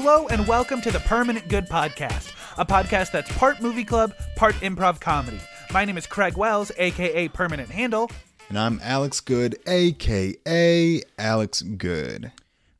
[0.00, 4.54] Hello and welcome to the Permanent Good Podcast, a podcast that's part movie club, part
[4.60, 5.40] improv comedy.
[5.72, 8.08] My name is Craig Wells, aka Permanent Handle.
[8.48, 12.30] And I'm Alex Good, aka Alex Good.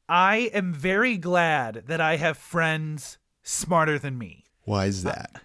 [0.09, 4.45] I am very glad that I have friends smarter than me.
[4.63, 5.33] Why is that?
[5.35, 5.39] Uh,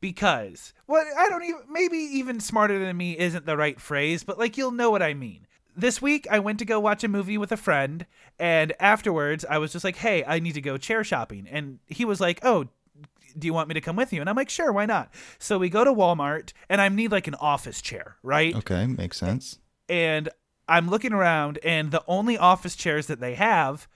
[0.00, 4.36] because, well, I don't even, maybe even smarter than me isn't the right phrase, but
[4.36, 5.46] like you'll know what I mean.
[5.80, 8.04] This week, I went to go watch a movie with a friend,
[8.38, 11.48] and afterwards, I was just like, hey, I need to go chair shopping.
[11.50, 12.66] And he was like, oh,
[13.38, 14.20] do you want me to come with you?
[14.20, 15.10] And I'm like, sure, why not?
[15.38, 18.54] So we go to Walmart, and I need like an office chair, right?
[18.56, 19.58] Okay, makes sense.
[19.88, 20.28] and
[20.68, 23.88] I'm looking around, and the only office chairs that they have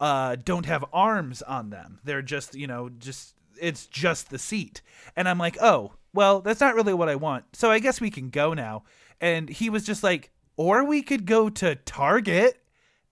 [0.00, 1.98] uh, don't have arms on them.
[2.04, 4.80] They're just, you know, just it's just the seat.
[5.16, 7.44] And I'm like, oh, well, that's not really what I want.
[7.54, 8.84] So I guess we can go now.
[9.20, 12.58] And he was just like, or we could go to Target.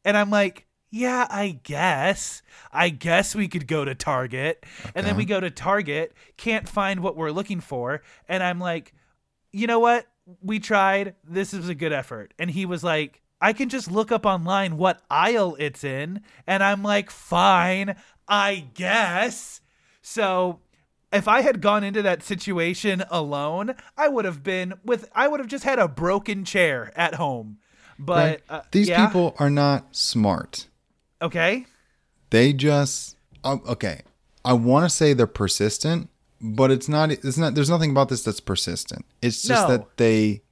[0.05, 2.43] And I'm like, yeah, I guess.
[2.73, 4.65] I guess we could go to Target.
[4.95, 8.03] And then we go to Target, can't find what we're looking for.
[8.29, 8.93] And I'm like,
[9.53, 10.07] you know what?
[10.43, 11.15] We tried.
[11.25, 12.35] This is a good effort.
[12.39, 16.23] And he was like, I can just look up online what aisle it's in.
[16.47, 17.97] And I'm like, fine,
[18.29, 19.61] I guess.
[20.03, 20.61] So
[21.13, 25.41] if I had gone into that situation alone, I would have been with, I would
[25.41, 27.59] have just had a broken chair at home.
[27.99, 28.41] But Right?
[28.49, 30.67] uh, These yeah, people are not smart.
[31.21, 31.67] okay.
[32.31, 34.03] They just um, okay.
[34.45, 36.09] I want to say they're persistent,
[36.41, 37.11] but it's not.
[37.11, 37.55] It's not.
[37.57, 39.05] There's nothing about this that's persistent.
[39.21, 39.77] It's just No.
[39.77, 40.43] that they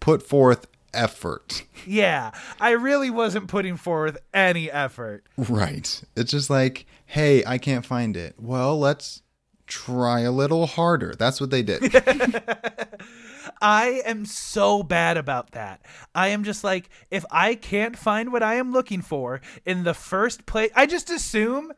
[0.00, 1.64] put forth effort.
[1.86, 5.24] Yeah, I really wasn't putting forth any effort.
[5.36, 6.02] Right.
[6.16, 8.34] It's just like, hey, I can't find it.
[8.38, 9.20] Well, let's
[9.68, 11.14] try a little harder.
[11.16, 11.82] That's what they did.
[13.60, 15.84] I am so bad about that.
[16.14, 19.94] I am just like, if I can't find what I am looking for in the
[19.94, 21.72] first place, I just assume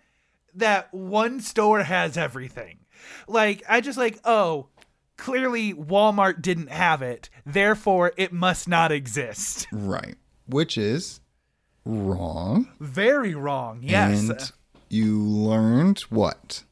[0.55, 2.81] that one store has everything.
[3.29, 4.69] Like, I just like, oh,
[5.17, 9.67] clearly Walmart didn't have it, therefore it must not exist.
[9.73, 10.17] right.
[10.47, 11.21] Which is
[11.85, 12.71] wrong.
[12.81, 13.81] Very wrong.
[13.83, 14.29] Yes.
[14.29, 14.53] And
[14.89, 16.65] you learned what?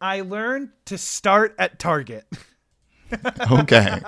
[0.00, 2.26] I learned to start at Target.
[3.52, 4.00] Okay.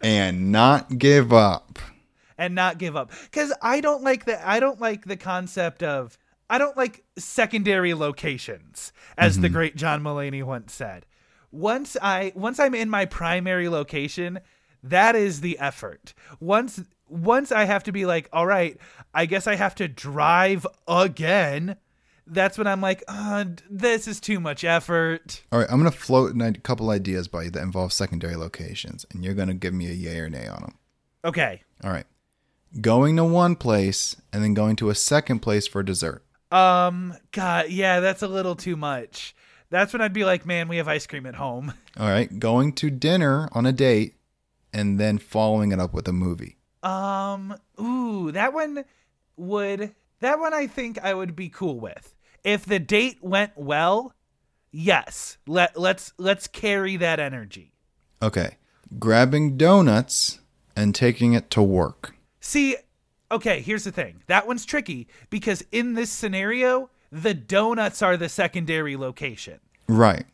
[0.00, 1.78] and not give up.
[2.36, 6.18] and not give up because i don't like the i don't like the concept of
[6.48, 9.54] i don't like secondary locations as the mm-hmm.
[9.54, 11.06] great john mulaney once said
[11.52, 14.40] once i once i'm in my primary location
[14.82, 18.78] that is the effort once once i have to be like all right
[19.12, 21.76] i guess i have to drive again
[22.30, 25.96] that's when i'm like uh, this is too much effort All right, I'm going to
[25.98, 29.74] float a couple ideas by you that involve secondary locations, and you're going to give
[29.74, 30.74] me a yay or nay on them.
[31.24, 32.06] okay All right.
[32.80, 36.24] Going to one place and then going to a second place for dessert.
[36.52, 39.34] um god yeah that's a little too much
[39.70, 42.38] that's when i'd be like man we have ice cream at home All right.
[42.38, 44.14] Going to dinner on a date
[44.72, 46.56] and then following it up with a movie.
[46.84, 48.84] Um, ooh, that one
[49.36, 52.14] would that one I think I would be cool with.
[52.44, 54.14] If the date went well,
[54.72, 55.38] yes.
[55.46, 57.72] Let let's let's carry that energy.
[58.22, 58.56] Okay.
[58.98, 60.40] Grabbing donuts
[60.76, 62.14] and taking it to work.
[62.40, 62.76] See,
[63.30, 64.22] okay, here's the thing.
[64.26, 69.60] That one's tricky because in this scenario, the donuts are the secondary location.
[69.88, 70.24] Right.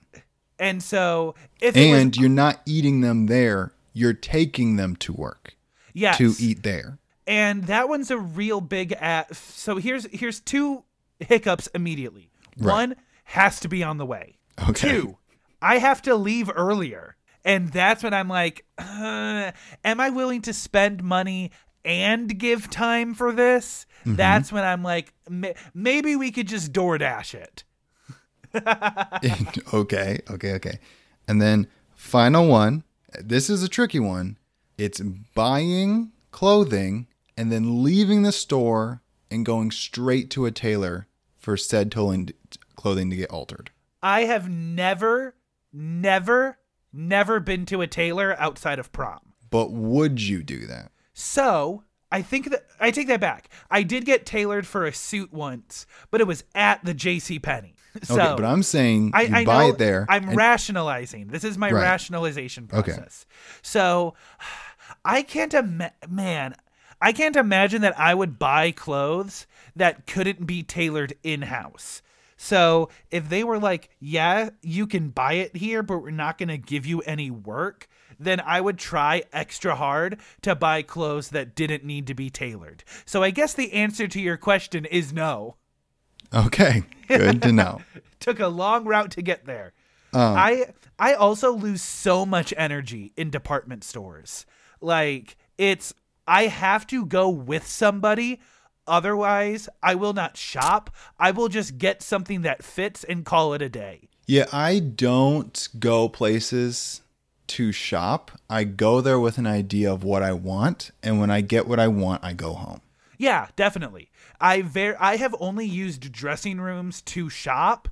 [0.59, 5.55] And so if And was you're not eating them there, you're taking them to work
[5.93, 6.99] yes, to eat there.
[7.27, 10.85] and that one's a real big at so here's here's two
[11.21, 12.73] hiccups immediately Right.
[12.73, 14.39] one has to be on the way
[14.69, 14.89] Okay.
[14.89, 15.19] two
[15.61, 19.53] i have to leave earlier and that's when i'm like uh,
[19.85, 21.51] am i willing to spend money
[21.85, 24.17] and give time for this Mm-hmm.
[24.17, 25.13] that's when i'm like
[25.75, 27.65] maybe we could just doordash it
[29.75, 30.79] okay, okay, okay.
[31.29, 32.85] And then final one.
[33.21, 34.39] This is a tricky one.
[34.79, 35.01] It's
[35.35, 37.07] buying clothing
[37.37, 41.07] and then leaving the store and going straight to a tailor
[41.47, 42.29] for said tolling
[42.75, 43.71] clothing to get altered.
[44.03, 45.37] i have never
[45.73, 46.59] never
[46.93, 50.91] never been to a tailor outside of prom But would you do that?
[51.15, 53.49] So I think that I take that back.
[53.71, 57.39] I did get tailored for a suit once, but it was at the J.C.
[57.39, 57.75] Penney.
[58.03, 60.05] So okay, but I'm saying I, you I buy it there.
[60.09, 61.29] I'm and- rationalizing.
[61.29, 61.81] This is my Right.
[61.83, 62.93] rationalization Okay.
[62.93, 63.25] process.
[63.63, 64.15] So
[65.05, 66.57] I can't ima- man,
[67.01, 69.47] I can't imagine that I would buy clothes
[69.77, 72.03] that couldn't be tailored in house.
[72.37, 76.49] So if they were like, "Yeah, you can buy it here, but we're not going
[76.49, 77.89] to give you any work,"
[78.19, 82.85] then I would try extra hard to buy clothes that didn't need to be tailored.
[83.05, 85.57] So I guess the answer to your question is no.
[86.35, 87.81] Okay, good to know.
[88.21, 89.73] Took a long route to get there.
[90.13, 90.67] Uh, I
[90.99, 94.47] I also lose so much energy in department stores.
[94.81, 95.95] Like it's
[96.27, 98.41] I have to go with somebody
[98.87, 100.91] otherwise I will not shop.
[101.19, 104.09] I will just get something that fits and call it a day.
[104.27, 107.03] Yeah, I don't go places
[107.49, 108.33] to shop.
[108.51, 111.79] I go there with an idea of what I want, and when I get what
[111.79, 112.81] I want, I go home.
[113.19, 114.11] Yeah, definitely.
[114.41, 117.89] I ver- I have only used dressing rooms to shop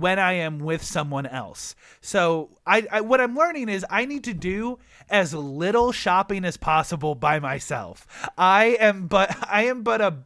[0.00, 1.74] when I am with someone else.
[2.00, 4.78] So I, I what I'm learning is I need to do
[5.08, 8.06] as little shopping as possible by myself.
[8.36, 10.18] I am but I am but a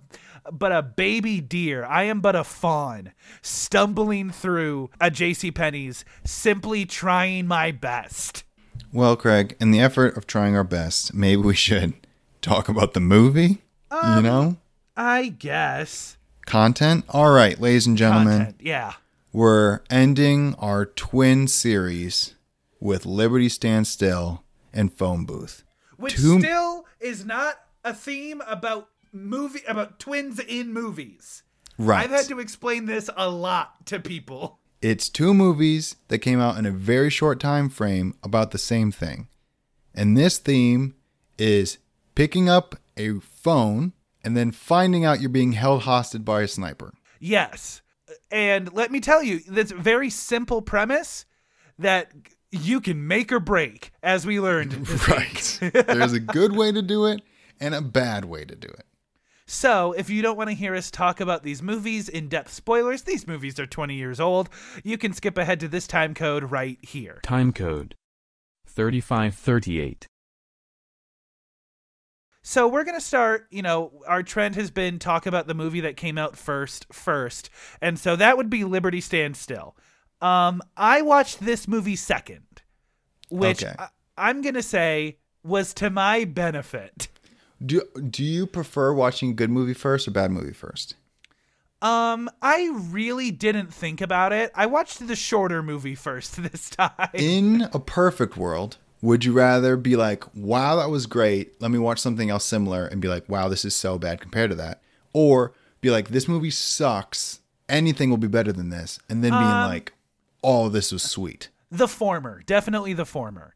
[0.51, 1.85] but a baby deer.
[1.85, 3.13] I am but a fawn
[3.43, 8.45] stumbling through a JC Penney's simply trying my best.
[8.93, 11.95] Well, Craig, in the effort of trying our best, maybe we should
[12.43, 13.59] talk about the movie.
[13.93, 14.57] you um, know,
[14.97, 16.17] I guess.
[16.47, 17.05] content.
[17.09, 18.61] All right, ladies and gentlemen, Content.
[18.61, 18.95] Yeah.
[19.33, 22.35] We're ending our twin series
[22.81, 25.65] with Liberty Stand Still and Phone Booth.
[25.97, 31.43] Which Two- still is not a theme about movie about twins in movies.
[31.79, 32.05] Right.
[32.05, 34.59] I've had to explain this a lot to people.
[34.83, 38.91] It's two movies that came out in a very short time frame about the same
[38.93, 39.29] thing.
[39.95, 40.95] And this theme
[41.39, 41.79] is
[42.15, 43.93] picking up a phone
[44.25, 46.95] and then finding out you're being held hostage by a sniper.
[47.19, 47.83] Yes.
[48.31, 51.27] And let me tell you, that's a very simple premise
[51.79, 52.11] that
[52.53, 54.89] you can make or break, as we learned.
[55.09, 55.59] Right.
[55.87, 57.23] There's a good way to do it
[57.59, 58.87] and a bad way to do it.
[59.47, 63.03] So, if you don't want to hear us talk about these movies in depth spoilers,
[63.03, 64.49] these movies are 20 years old,
[64.85, 67.19] you can skip ahead to this time code right here.
[67.25, 67.97] Time code
[68.69, 70.07] 3538.
[72.43, 73.47] So we're gonna start.
[73.51, 77.51] You know, our trend has been talk about the movie that came out first, first,
[77.81, 79.77] and so that would be Liberty Stand Still.
[80.21, 82.45] Um, I watched this movie second,
[83.31, 83.75] which Okay.
[83.79, 87.09] I, I'm gonna say was to my benefit.
[87.65, 90.95] Do do you prefer watching good movie first or bad movie first?
[91.83, 94.51] Um, I really didn't think about it.
[94.55, 97.09] I watched the shorter movie first this time.
[97.15, 101.61] In a perfect world, would you rather be like, "Wow, that was great.
[101.61, 104.51] Let me watch something else similar," and be like, "Wow, this is so bad compared
[104.51, 104.83] to that,"
[105.13, 107.41] or be like, "This movie sucks.
[107.69, 109.93] Anything will be better than this," and then being like,
[110.43, 113.55] "Oh, this was sweet." The former, definitely the former.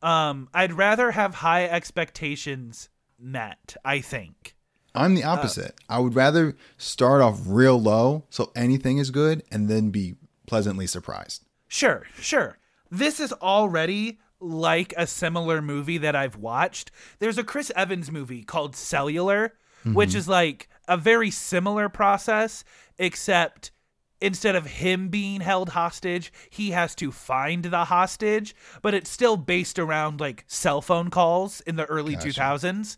[0.00, 2.88] Um, I'd rather have high expectations
[3.18, 3.76] met.
[3.84, 4.54] I think.
[4.94, 5.74] I'm the opposite.
[5.88, 10.86] I would rather start off real low so anything is good and then be pleasantly
[10.86, 11.44] surprised.
[11.68, 12.58] Sure, sure.
[12.90, 16.90] This is already like a similar movie that I've watched.
[17.18, 19.54] There's a Chris Evans movie called Cellular,
[19.84, 22.62] which is like a very similar process,
[22.98, 23.70] except
[24.20, 29.36] instead of him being held hostage, he has to find the hostage, but it's still
[29.36, 32.96] based around like cell phone calls in the early 2000s.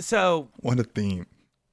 [0.00, 1.26] So What a theme.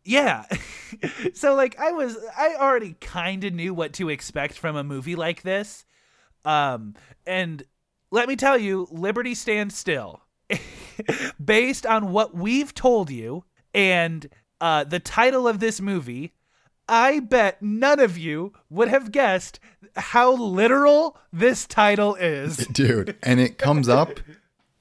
[0.03, 0.45] yeah.
[1.33, 5.15] so like I was I already kind of knew what to expect from a movie
[5.15, 5.85] like this.
[6.45, 7.63] Um and
[8.11, 10.21] let me tell you, Liberty stands still.
[11.43, 16.33] Based on what we've told you and uh the title of this movie,
[16.87, 19.59] I bet none of you would have guessed
[19.95, 22.57] how literal this title is.
[22.71, 24.19] Dude, and it comes up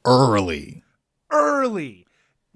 [0.04, 0.82] early.
[1.30, 2.06] early.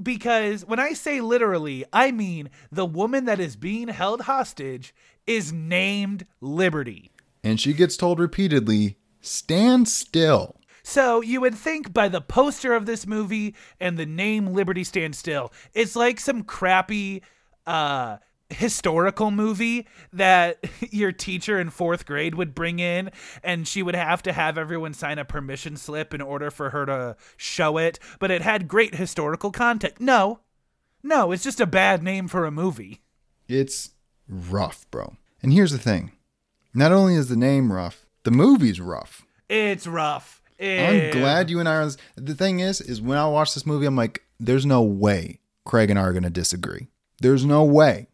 [0.03, 4.93] Because when I say literally, I mean the woman that is being held hostage
[5.27, 7.13] is named Liberty.
[7.45, 10.57] And she gets told repeatedly, stand still.
[10.87, 15.17] So you would think by the poster of this movie and the name Liberty Stand
[15.17, 17.23] Still, it's like some crappy
[17.67, 18.19] uh
[18.51, 20.63] historical movie that
[20.93, 23.11] your teacher in fourth grade would bring in
[23.43, 26.85] and she would have to have everyone sign a permission slip in order for her
[26.85, 30.41] to show it but it had great historical content no.
[31.03, 33.01] No it's just a bad name for a movie.
[33.49, 33.91] It's
[34.29, 35.17] rough, bro.
[35.43, 36.13] And here's the thing.
[36.75, 39.25] Not only is the name rough, the movie's rough.
[39.49, 41.91] it's rough I'm glad you and I are.
[42.17, 45.91] The thing is, is when I watch this movie, I'm like, there's no way Craig
[45.91, 46.89] and I are going to disagree.
[47.21, 48.09] There's no way.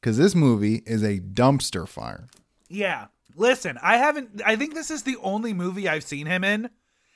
[0.00, 2.28] Because this movie is a dumpster fire.
[2.68, 3.06] yeah
[3.38, 6.70] listen i haven't i think this is the only movie i've seen him in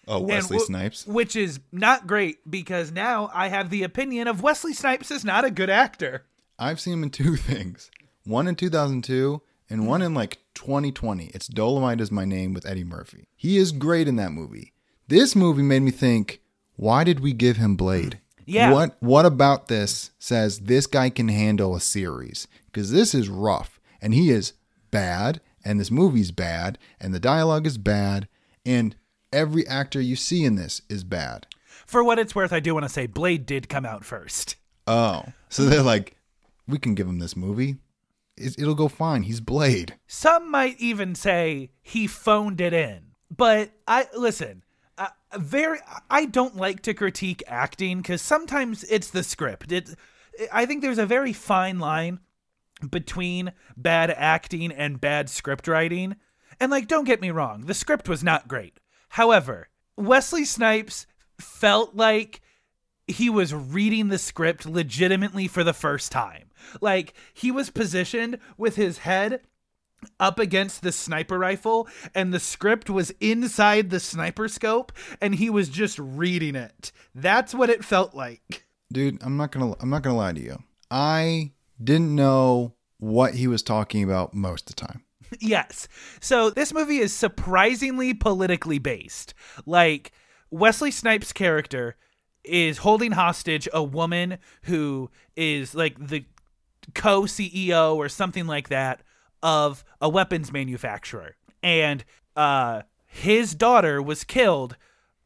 [0.08, 1.06] Oh, Wesley Snipes.
[1.06, 5.44] Which is not great because now I have the opinion of Wesley Snipes is not
[5.44, 6.24] a good actor.
[6.58, 7.90] I've seen him in two things
[8.24, 11.26] one in 2002 and one in like 2020.
[11.26, 13.28] It's Dolomite is My Name with Eddie Murphy.
[13.36, 14.72] He is great in that movie.
[15.10, 16.40] This movie made me think,
[16.76, 18.20] why did we give him Blade?
[18.46, 18.72] Yeah.
[18.72, 22.48] What what about this says this guy can handle a series?
[22.66, 23.78] Because this is rough.
[24.02, 24.54] and he is
[24.90, 28.26] bad, and this movie's bad, and the dialogue is bad,
[28.64, 28.96] and
[29.30, 31.46] every actor you see in this is bad.
[31.86, 34.56] For what it's worth, I do want to say Blade did come out first.
[34.86, 36.16] Oh, so they're like,
[36.66, 37.76] we can give him this movie.
[38.38, 39.24] It- It'll go fine.
[39.24, 39.96] He's Blade.
[40.06, 43.12] Some might even say he phoned it in.
[43.36, 44.62] But I listen,
[45.36, 49.72] very I don't like to critique acting cuz sometimes it's the script.
[49.72, 49.94] It
[50.52, 52.20] I think there's a very fine line
[52.88, 56.16] between bad acting and bad script writing.
[56.58, 58.80] And like don't get me wrong, the script was not great.
[59.10, 61.06] However, Wesley Snipes
[61.38, 62.40] felt like
[63.06, 66.50] he was reading the script legitimately for the first time.
[66.80, 69.40] Like he was positioned with his head
[70.18, 75.50] up against the sniper rifle and the script was inside the sniper scope and he
[75.50, 76.92] was just reading it.
[77.14, 78.66] That's what it felt like.
[78.92, 80.62] Dude, I'm not gonna I'm not gonna lie to you.
[80.90, 81.52] I
[81.82, 85.04] didn't know what he was talking about most of the time.
[85.38, 85.86] Yes.
[86.20, 89.32] So this movie is surprisingly politically based.
[89.64, 90.10] Like
[90.50, 91.96] Wesley Snipes' character
[92.42, 96.24] is holding hostage a woman who is like the
[96.94, 99.02] co CEO or something like that
[99.42, 101.36] of a weapons manufacturer.
[101.62, 102.04] And
[102.36, 104.76] uh his daughter was killed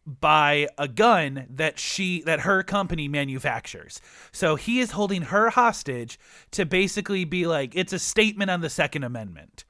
[0.06, 4.00] by a gun that she that her company manufactures.
[4.33, 6.18] So he is holding her hostage
[6.52, 9.64] to basically be like it's a statement on the second amendment.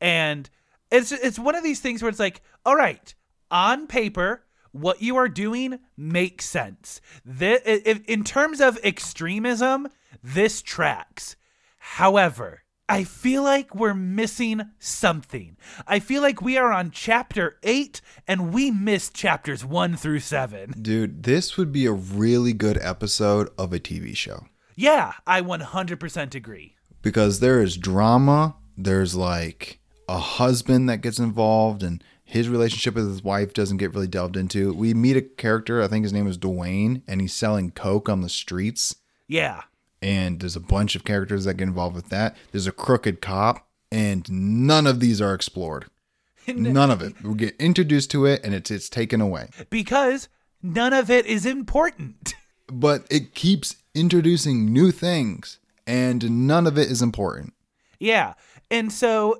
[0.00, 0.48] And
[0.90, 3.14] it's it's one of these things where it's like, all right,
[3.50, 7.00] on paper, what you are doing makes sense.
[7.24, 9.88] This, in terms of extremism,
[10.22, 11.36] this tracks.
[11.78, 15.56] However, I feel like we're missing something.
[15.86, 20.74] I feel like we are on chapter 8 and we missed chapters 1 through 7.
[20.82, 24.46] Dude, this would be a really good episode of a TV show.
[24.76, 26.76] Yeah, I 100% agree.
[27.00, 33.08] Because there is drama, there's like a husband that gets involved and his relationship with
[33.08, 34.74] his wife doesn't get really delved into.
[34.74, 38.20] We meet a character, I think his name is Dwayne, and he's selling coke on
[38.20, 38.96] the streets.
[39.26, 39.62] Yeah.
[40.04, 42.36] And there's a bunch of characters that get involved with that.
[42.52, 45.86] There's a crooked cop, and none of these are explored.
[46.46, 47.14] None of it.
[47.22, 49.48] We get introduced to it, and it's it's taken away.
[49.70, 50.28] Because
[50.62, 52.34] none of it is important.
[52.66, 57.52] But it keeps introducing new things, and none of it is important.
[57.98, 58.34] Yeah.
[58.70, 59.38] And so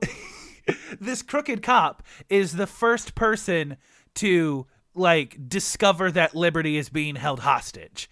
[1.00, 3.78] this crooked cop is the first person
[4.16, 8.11] to like discover that Liberty is being held hostage.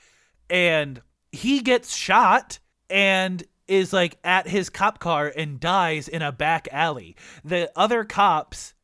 [0.48, 2.58] And he gets shot
[2.88, 7.16] and is like at his cop car and dies in a back alley.
[7.44, 8.74] The other cops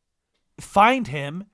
[0.59, 1.45] find him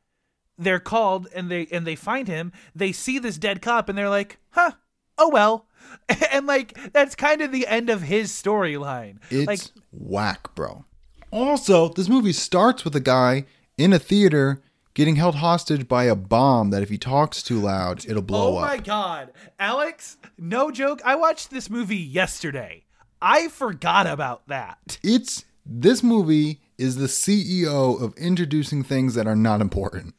[0.58, 4.10] they're called and they and they find him they see this dead cop and they're
[4.10, 4.72] like huh
[5.18, 5.68] oh well
[6.32, 9.60] and like that's kind of the end of his storyline It's like
[9.92, 10.86] whack, bro.
[11.32, 13.46] Also, this movie starts with a guy
[13.78, 14.62] in a theater
[14.96, 18.64] getting held hostage by a bomb that if he talks too loud, it'll blow up.
[18.64, 18.70] oh up.
[18.70, 22.84] my god alex no joke i watched this movie yesterday
[23.22, 29.36] i forgot about that It's this movie is the CEO of introducing things that are
[29.36, 30.14] not important.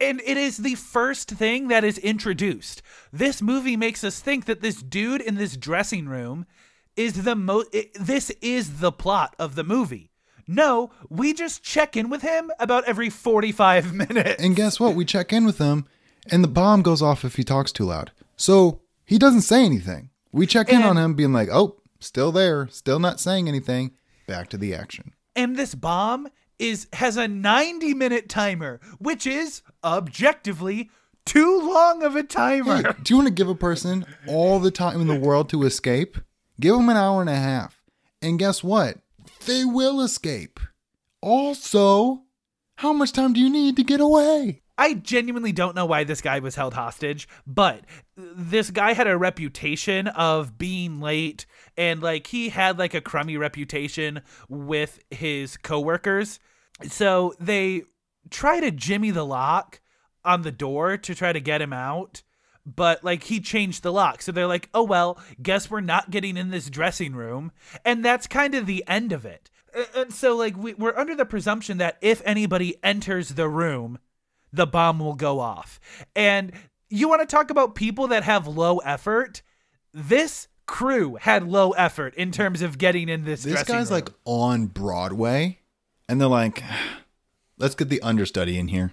[0.00, 2.80] and it is the first thing that is introduced.
[3.12, 6.46] This movie makes us think that this dude in this dressing room
[6.96, 7.64] is the mo
[8.00, 10.09] this is the plot of the movie.
[10.46, 14.42] No, we just check in with him about every 45 minutes.
[14.42, 14.94] And guess what?
[14.94, 15.86] We check in with him,
[16.30, 18.12] and the bomb goes off if he talks too loud.
[18.36, 20.10] So he doesn't say anything.
[20.32, 23.92] We check in And- on him, being like, "Oh, still there, still not saying anything."
[24.26, 25.12] Back to the action.
[25.34, 26.28] And this bomb
[26.58, 30.90] is has a 90 minute timer, which is objectively
[31.24, 32.92] too long of a Hey, timer.
[33.02, 36.18] do you want to give a person all the time in the world to escape?
[36.60, 37.80] Give them an hour and a half,
[38.20, 38.98] and guess what?
[39.46, 40.60] They will escape.
[41.20, 42.22] Also,
[42.76, 44.62] how much time do you need to get away?
[44.78, 47.84] I genuinely don't know why this guy was held hostage, but
[48.16, 51.44] this guy had a reputation of being late
[51.76, 56.40] and like he had like a crummy reputation with his coworkers.
[56.88, 57.82] So they
[58.30, 59.80] try to jimmy the lock
[60.24, 62.22] on the door to try to get him out,
[62.66, 64.22] but like he changed the lock.
[64.22, 67.52] So they're like, "Oh well, guess we're not getting in this dressing room."
[67.84, 69.50] And that's kind of the end of it.
[69.94, 73.98] And so like we, we're under the presumption that if anybody enters the room,
[74.52, 75.80] the bomb will go off.
[76.14, 76.52] And
[76.88, 79.42] you want to talk about people that have low effort?
[79.92, 83.42] This crew had low effort in terms of getting in this.
[83.42, 83.96] This guy's room.
[83.96, 85.60] like on Broadway,
[86.08, 86.62] and they're like,
[87.58, 88.92] let's get the understudy in here.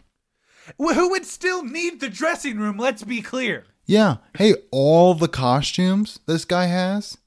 [0.79, 2.77] Wh- who would still need the dressing room?
[2.77, 3.65] Let's be clear.
[3.85, 4.17] Yeah.
[4.37, 7.17] Hey, all the costumes this guy has,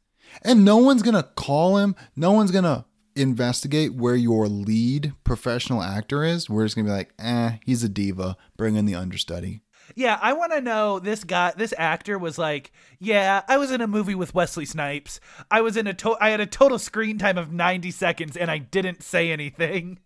[0.42, 1.94] and no one's gonna call him.
[2.14, 2.85] No one's gonna
[3.16, 7.88] investigate where your lead professional actor is, we're just gonna be like, eh, he's a
[7.88, 8.37] diva.
[8.56, 9.62] Bring in the understudy.
[9.97, 12.70] Yeah, I want to know this guy, this actor was like,
[13.00, 15.18] yeah, I was in a movie with Wesley Snipes.
[15.50, 18.50] I was in a to- I had a total screen time of 90 seconds and
[18.50, 19.99] I didn't say anything.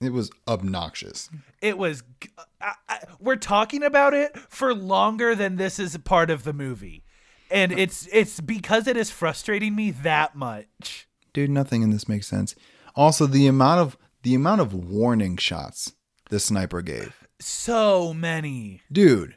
[0.00, 1.28] It was obnoxious.
[1.60, 2.02] It was
[2.60, 6.52] I, I, we're talking about it for longer than this is a part of the
[6.52, 7.04] movie.
[7.50, 11.08] And uh, it's it's because it is frustrating me that much.
[11.32, 12.54] Dude, nothing in this makes sense.
[12.94, 15.92] Also, the amount of the amount of warning shots
[16.30, 17.26] the sniper gave.
[17.40, 18.82] So many.
[18.90, 19.36] Dude,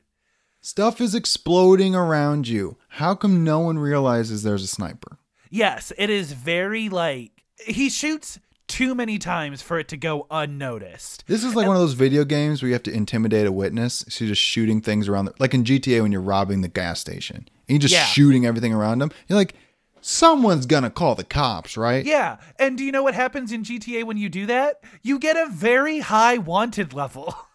[0.62, 2.77] stuff is exploding around you.
[2.89, 5.18] How come no one realizes there's a sniper?
[5.50, 8.39] Yes, it is very like he shoots
[8.72, 11.25] too many times for it to go unnoticed.
[11.28, 14.06] This is like one of those video games where you have to intimidate a witness.
[14.10, 17.00] So you're just shooting things around, the, like in GTA when you're robbing the gas
[17.00, 18.06] station and you're just Yeah.
[18.06, 19.12] shooting everything around them.
[19.28, 19.56] You're like,
[20.00, 22.06] someone's gonna call the cops, right?
[22.06, 24.82] Yeah, and do you know what happens in GTA when you do that?
[25.04, 27.36] You get a very high wanted level.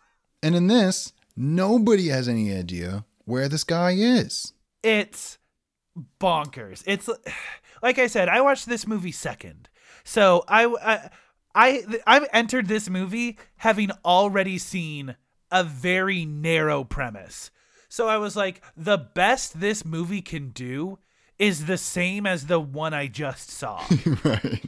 [0.42, 4.52] And in this, nobody has any idea where this guy is.
[4.82, 5.38] It's
[6.20, 6.82] bonkers.
[6.86, 7.08] It's
[7.82, 9.68] like I said, I watched this movie second.
[10.06, 11.10] So I I
[11.54, 15.16] I I've entered this movie having already seen
[15.50, 17.50] a very narrow premise.
[17.88, 20.98] So I was like, the best this movie can do
[21.38, 23.84] is the same as the one I just saw.
[24.24, 24.64] right.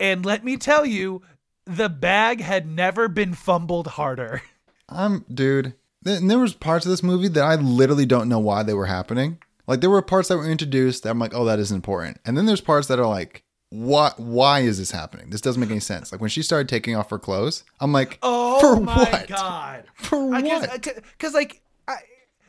[0.00, 1.22] and let me tell you,
[1.64, 4.42] the bag had never been fumbled harder.
[4.88, 5.74] I'm, dude.
[6.04, 8.86] And there was parts of this movie that I literally don't know why they were
[8.86, 9.38] happening.
[9.66, 12.20] Like there were parts that were introduced that I'm like, oh, that is important.
[12.24, 14.20] And then there's parts that are like, what?
[14.20, 15.30] Why is this happening?
[15.30, 16.12] This doesn't make any sense.
[16.12, 19.28] Like when she started taking off her clothes, I'm like, Oh for my what?
[19.28, 19.84] god.
[19.94, 20.44] For what?
[20.82, 21.96] Because like I,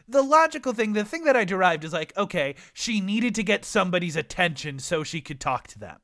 [0.07, 3.63] the logical thing, the thing that I derived is like, okay, she needed to get
[3.63, 5.97] somebody's attention so she could talk to them.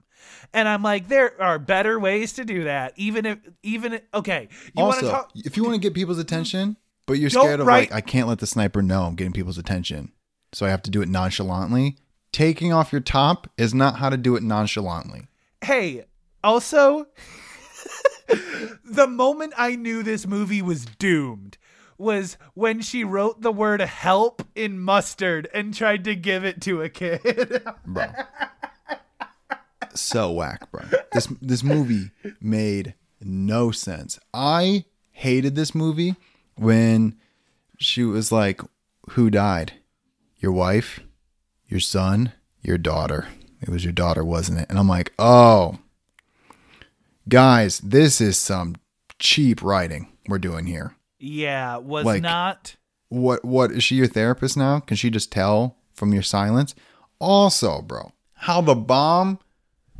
[0.54, 2.94] And I'm like, there are better ways to do that.
[2.96, 5.32] Even if, even if, okay, you want to also, talk?
[5.36, 8.40] if you want to get people's attention, but you're scared of like, I can't let
[8.40, 10.12] the sniper know I'm getting people's attention,
[10.54, 11.98] so I have to do it nonchalantly.
[12.32, 15.28] Taking off your top is not how to do it nonchalantly.
[15.62, 16.06] Hey,
[16.44, 17.08] also,
[18.86, 21.58] the moment I knew this movie was doomed
[21.98, 26.82] was when she wrote the word help in mustard and tried to give it to
[26.82, 27.62] a kid.
[27.86, 28.06] bro.
[29.94, 30.86] so whack, bro.
[31.12, 34.20] This this movie made no sense.
[34.34, 36.16] I hated this movie
[36.56, 37.18] when
[37.78, 38.62] she was like,
[39.12, 39.74] "Who died?
[40.38, 41.02] Your wife,
[41.70, 43.28] your son, your daughter.
[43.62, 45.80] It was your daughter, wasn't it?" And I'm like, "Oh,
[47.28, 48.76] guys, this is some
[49.20, 52.76] cheap writing we're doing here." yeah, was Like- not.
[53.10, 54.80] what what is she your therapist now?
[54.80, 56.76] Can she just tell from your silence?
[57.20, 59.40] Also, bro, how the bomb?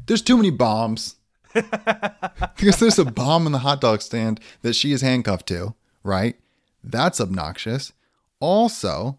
[0.06, 1.16] There's too many bombs.
[1.54, 6.38] because there's a bomb in the hot dog stand that she is handcuffed to, right?
[6.84, 7.92] That's obnoxious.
[8.40, 9.18] Also,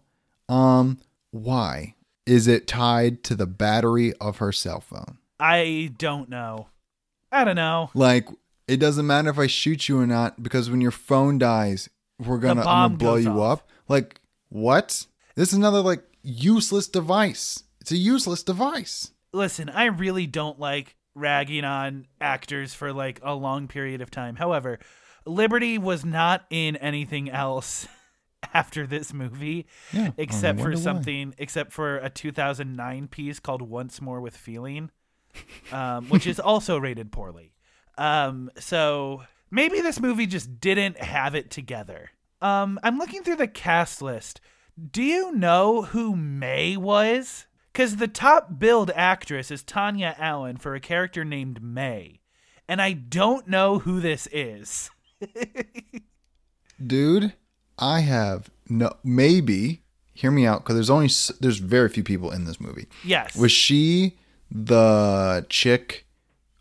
[0.49, 0.97] um,
[1.31, 1.93] why
[2.25, 5.17] is it tied to the battery of her cell phone?
[5.39, 6.67] I don't know.
[7.31, 7.89] I don't know.
[7.93, 8.27] Like,
[8.67, 12.37] it doesn't matter if I shoot you or not because when your phone dies, we're
[12.37, 13.59] gonna I'm gonna blow you off.
[13.59, 13.69] up.
[13.87, 15.05] Like, what?
[15.35, 17.63] This is another like useless device.
[17.79, 19.11] It's a useless device.
[19.33, 24.35] Listen, I really don't like ragging on actors for like a long period of time.
[24.35, 24.79] However,
[25.25, 27.87] Liberty was not in anything else
[28.53, 30.83] after this movie Yeah, except for wonder why.
[30.83, 34.91] something except for a 2009 piece called Once More with Feeling,
[35.71, 37.53] um, which is also rated poorly.
[37.97, 42.11] Um, so maybe this movie just didn't have it together.
[42.41, 44.41] Um, I'm looking through the cast list.
[44.91, 47.45] Do you know who May was?
[47.71, 52.19] Because the top billed actress is Tanya Allen for a character named May.
[52.67, 54.89] And I don't know who this is.
[56.85, 57.33] Dude,
[57.81, 59.81] I have no maybe
[60.13, 62.87] hear me out because there's only there's very few people in this movie.
[63.03, 63.35] Yes.
[63.35, 64.17] Was she
[64.51, 66.05] the chick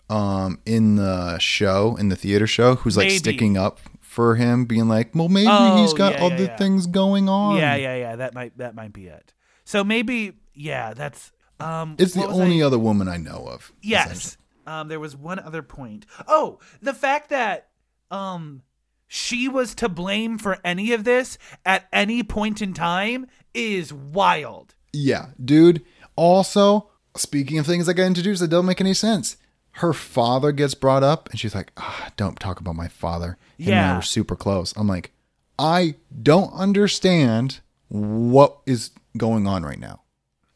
[0.09, 3.19] um in the show in the theater show who's like Maybe.
[3.19, 6.57] sticking up for him being like well maybe Oh, he's got yeah, yeah, other yeah.
[6.57, 8.17] things going on yeah, yeah, yeah.
[8.17, 9.33] That might that might be it.
[9.65, 11.31] So maybe yeah, that's
[11.61, 14.37] um it's the only I- other woman i know of Yes.
[14.67, 16.07] Um there was one other point.
[16.27, 17.69] Oh, the fact that
[18.11, 18.63] um
[19.13, 24.75] she was to blame for any of this at any point in time is wild.
[24.93, 29.37] yeah dude also speaking of things that got introduced that don't make any sense
[29.73, 33.73] her father gets brought up and she's like ah, don't talk about my father him
[33.73, 33.97] and I Yeah.
[33.97, 35.11] were super close i'm like
[35.59, 40.03] i don't understand what is going on right now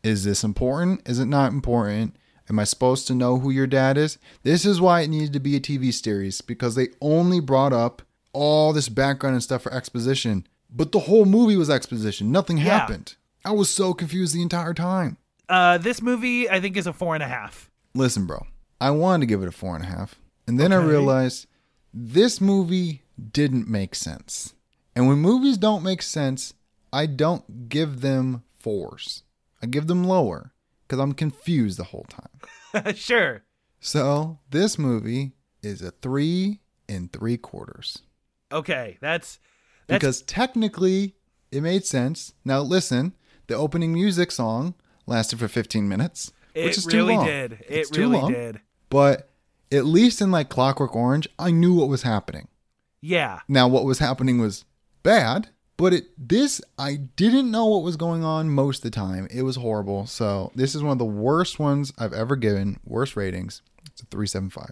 [0.04, 2.14] is this important is it not important
[2.50, 4.18] Am I supposed to know who your dad is?
[4.42, 8.02] This is why it needed to be a TV series because they only brought up
[8.35, 12.31] all this background and stuff for exposition, but the whole movie was exposition.
[12.31, 12.64] Nothing Yeah.
[12.64, 13.14] happened.
[13.44, 15.16] I was so confused the entire time.
[15.49, 17.70] Uh, this movie I think is a four and a half.
[17.94, 18.47] Listen, bro,
[18.81, 20.16] I wanted to give it a four and a half.
[20.47, 21.47] And then I realized
[21.92, 24.55] this movie didn't make sense.
[24.97, 26.55] And when movies don't make sense,
[26.92, 29.23] I don't give them fours.
[29.62, 30.53] I give them lower
[30.87, 32.94] because I'm confused the whole time.
[32.94, 33.42] sure.
[33.81, 37.99] So this movie is a three and three quarters.
[38.54, 39.38] Okay, that's
[39.86, 41.14] that's Because technically
[41.50, 42.32] it made sense.
[42.44, 43.14] Now listen,
[43.48, 44.74] the opening music song
[45.06, 47.26] lasted for 15 minutes, it which is too really long.
[47.26, 47.52] did.
[47.68, 48.32] It's It too really long.
[48.32, 48.60] did.
[48.90, 49.30] But
[49.72, 52.48] at least in like Clockwork Orange, I knew what was happening.
[53.00, 53.40] Yeah.
[53.48, 54.64] Now what was happening was
[55.02, 59.26] bad, but it this I didn't know what was going on most of the time.
[59.30, 60.06] It was horrible.
[60.06, 62.78] So this is one of the worst ones I've ever given.
[62.84, 63.60] Worst ratings.
[63.86, 64.70] It's a 375.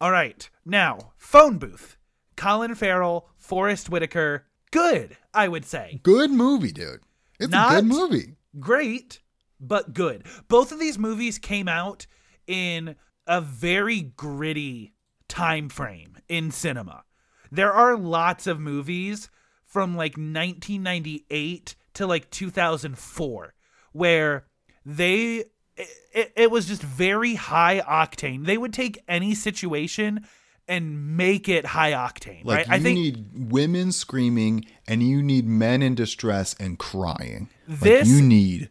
[0.00, 0.48] All right.
[0.64, 1.95] Now, phone booth.
[2.36, 4.46] Colin Farrell, Forest Whitaker.
[4.70, 6.00] Good, I would say.
[6.02, 7.00] Good movie, dude.
[7.38, 8.36] It's Not- a good movie.
[8.58, 9.20] Great,
[9.60, 10.26] but good.
[10.48, 12.06] Both of these movies came out
[12.46, 12.96] in
[13.26, 14.94] a very gritty
[15.28, 17.04] time frame in cinema.
[17.50, 19.28] There are lots of movies
[19.64, 23.54] from like 1998 to like 2004
[23.92, 24.46] where
[24.84, 25.44] they
[25.76, 28.46] it, it was just very high octane.
[28.46, 30.26] They would take any situation
[30.68, 32.80] and make it high octane, Like right?
[32.82, 37.48] you need women screaming and you need men in distress and crying.
[37.68, 38.70] This- like you need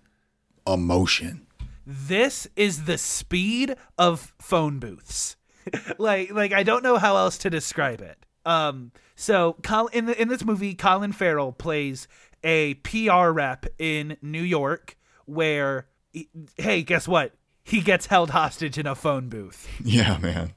[0.67, 1.45] emotion.
[1.85, 5.35] this is the speed of phone booths.
[5.97, 8.17] like like I don't know how else to describe it.
[8.45, 12.07] Um so Col- in the in this movie Colin Farrell plays
[12.43, 17.33] a PR rep in New York where he- hey, guess what?
[17.63, 19.67] He gets held hostage in a phone booth.
[19.83, 20.53] Yeah, man.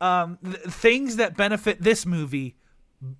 [0.00, 2.56] Um th- things that benefit this movie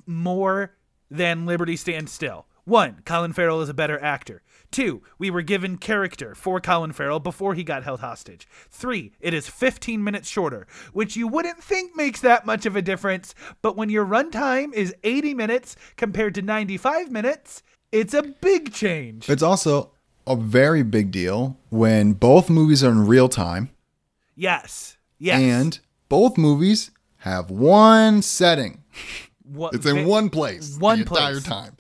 [0.07, 0.75] more
[1.11, 2.47] than Liberty Stands Still.
[2.65, 4.43] One, Colin Farrell is a better actor.
[4.71, 8.47] Two, we were given character for Colin Farrell before he got held hostage.
[8.71, 12.83] Three, it is 15 minutes shorter, which you wouldn't think makes that much of a
[12.83, 18.75] difference, but when your runtime is 80 minutes compared to 95 minutes, it's a big
[18.75, 19.31] change.
[19.31, 19.93] It's also
[20.27, 23.71] a very big deal when both movies are in real time
[24.37, 24.99] Yes.
[25.19, 25.41] Yes.
[25.41, 28.83] and both movies have one setting.
[29.45, 31.77] What- It's in vi- one place one the entire time.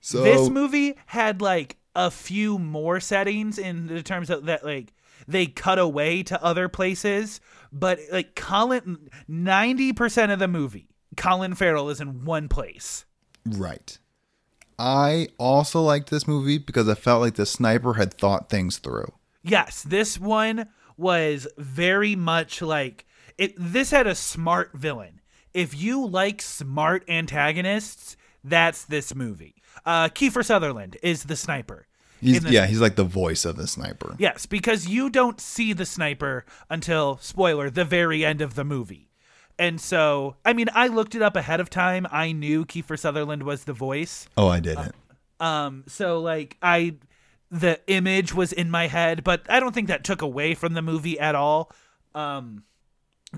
[0.00, 4.92] So this movie had like a few more settings in the terms of that like
[5.28, 7.40] they cut away to other places
[7.72, 13.04] but like colin 90% of the movie colin farrell is in one place
[13.46, 13.96] Right.
[14.78, 19.12] I also liked this movie because I felt like the sniper had thought things through.
[19.44, 23.06] yes this one was very much like
[23.38, 25.20] it this had a smart villain
[25.52, 29.54] if you like smart antagonists that's this movie
[29.86, 31.86] uh kiefer sutherland is the sniper
[32.20, 34.16] He's, this yeah, he's like the voice of the sniper.
[34.18, 39.10] Yes, because you don't see the sniper until spoiler the very end of the movie.
[39.58, 42.06] And so, I mean, I looked it up ahead of time.
[42.10, 44.26] I knew Kiefer Sutherland was the voice.
[44.36, 44.94] Oh, I didn't.
[45.38, 46.94] Um, so like I
[47.50, 50.82] the image was in my head, but I don't think that took away from the
[50.82, 51.70] movie at all.
[52.14, 52.64] Um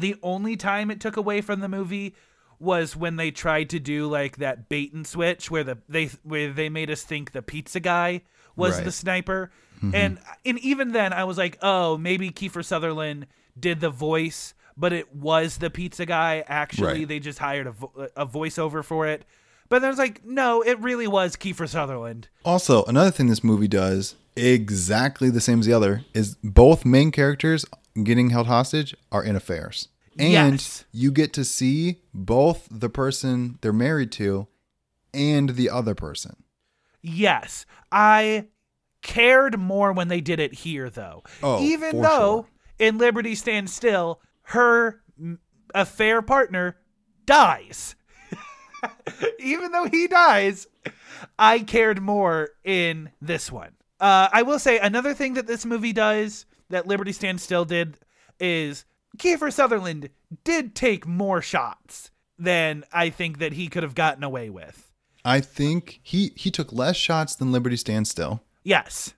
[0.00, 2.14] the only time it took away from the movie
[2.58, 6.52] was when they tried to do like that bait and switch where the they where
[6.52, 8.22] they made us think the pizza guy
[8.56, 8.84] was Right.
[8.84, 9.50] the sniper.
[9.78, 9.94] Mm-hmm.
[9.94, 13.26] And and even then I was like, "Oh, maybe Kiefer Sutherland
[13.60, 16.44] did the voice, but it was the pizza guy.
[16.48, 17.08] Actually, Right.
[17.08, 19.26] they just hired a, vo- a voiceover for it."
[19.68, 23.44] But then I was like, "No, it really was Kiefer Sutherland." Also, another thing this
[23.44, 27.66] movie does exactly the same as the other is both main characters
[28.04, 29.88] getting held hostage are in affairs.
[30.18, 30.84] And Yes.
[30.92, 34.46] you get to see both the person they're married to
[35.12, 36.36] and the other person.
[37.02, 38.46] Yes, I
[39.02, 41.22] cared more when they did it here, though.
[41.42, 42.46] Oh, Even though
[42.78, 42.86] sure.
[42.88, 45.02] in Liberty Stands Still, her
[45.74, 46.76] affair partner
[47.26, 47.94] dies.
[49.38, 50.66] Even though he dies,
[51.38, 53.72] I cared more in this one.
[54.00, 57.98] Uh, I will say another thing that this movie does that Liberty Stands Still did
[58.40, 58.84] is
[59.18, 60.10] Kiefer Sutherland
[60.44, 64.92] did take more shots than I think that he could have gotten away with.
[65.24, 69.14] I think he he took less shots than Liberty Stands Still, Yes.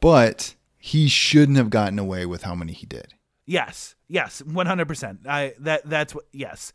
[0.00, 3.14] but he shouldn't have gotten away with how many he did.
[3.44, 5.20] Yes, yes, one hundred percent.
[5.28, 6.24] I that that's what.
[6.32, 6.72] Yes.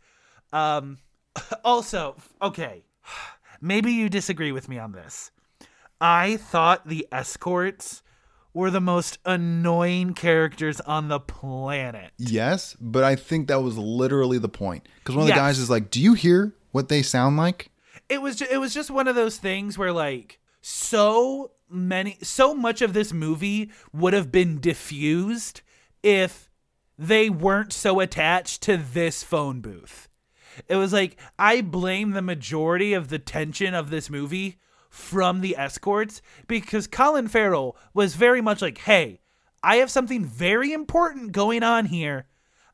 [0.52, 0.98] Um.
[1.64, 2.84] Also, okay,
[3.60, 5.32] maybe you disagree with me on this.
[6.00, 8.03] I thought the escorts
[8.54, 12.12] were the most annoying characters on the planet.
[12.16, 14.88] Yes, but I think that was literally the point.
[15.00, 15.38] Because one of the Yes.
[15.38, 17.70] guys is like, "Do you hear what they sound like?"
[18.08, 22.54] It was ju- it was just one of those things where like so many so
[22.54, 25.60] much of this movie would have been diffused
[26.02, 26.48] if
[26.98, 30.08] they weren't so attached to this phone booth.
[30.68, 34.58] It was like I blame the majority of the tension of this movie
[34.94, 39.20] from the escorts because Colin Farrell was very much like, "Hey,
[39.60, 42.26] I have something very important going on here.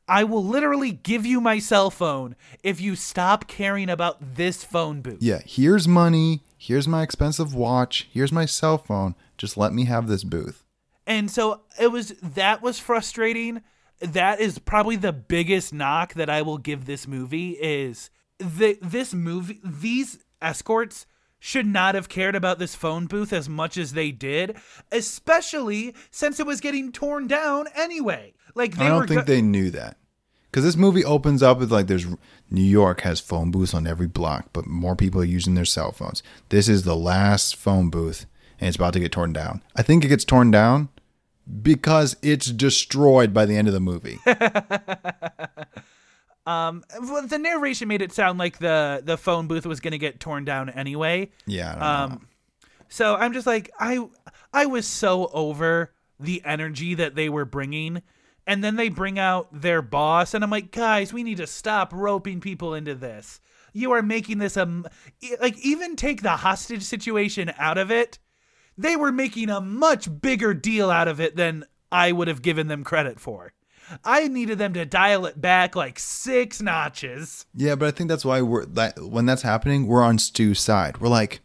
[0.07, 5.01] I will literally give you my cell phone if you stop caring about this phone
[5.01, 6.41] booth." Yeah, here's money.
[6.57, 8.07] Here's my expensive watch.
[8.11, 9.15] Here's my cell phone.
[9.35, 10.63] Just let me have this booth.
[11.07, 13.61] And so it was that was frustrating.
[13.99, 19.11] That is probably the biggest knock that I will give this movie is the this
[19.11, 21.07] movie these escorts
[21.43, 24.55] should not have cared about this phone booth as much as they did,
[24.91, 28.31] especially since it was getting torn down anyway.
[28.53, 29.97] Like they I don't think go- they knew that.
[30.51, 32.05] Because this movie opens up with like there's
[32.51, 35.91] New York has phone booths on every block, but more people are using their cell
[35.91, 36.21] phones.
[36.49, 38.27] This is the last phone booth
[38.59, 39.63] and it's about to get torn down.
[39.75, 40.89] I think it gets torn down
[41.63, 44.19] because it's destroyed by the end of the movie.
[46.45, 49.97] um well, the narration made it sound like the the phone booth was going to
[49.97, 51.29] get torn down anyway.
[51.45, 52.15] yeah, don't know.
[52.15, 52.27] Um,
[52.89, 54.07] so I'm just like I
[54.53, 58.01] I was so over the energy that they were bringing,
[58.45, 61.93] and then they bring out their boss, and I'm like, guys, we need to stop
[61.93, 63.39] roping people into this.
[63.73, 64.83] You are making this a
[65.39, 68.19] like even take the hostage situation out of it.
[68.77, 72.67] They were making a much bigger deal out of it than I would have given
[72.67, 73.53] them credit for.
[74.05, 77.45] I needed them to dial it back like six notches.
[77.53, 80.99] Yeah, but I think that's why we're that when that's happening, we're on Stu's side.
[80.99, 81.41] We're like,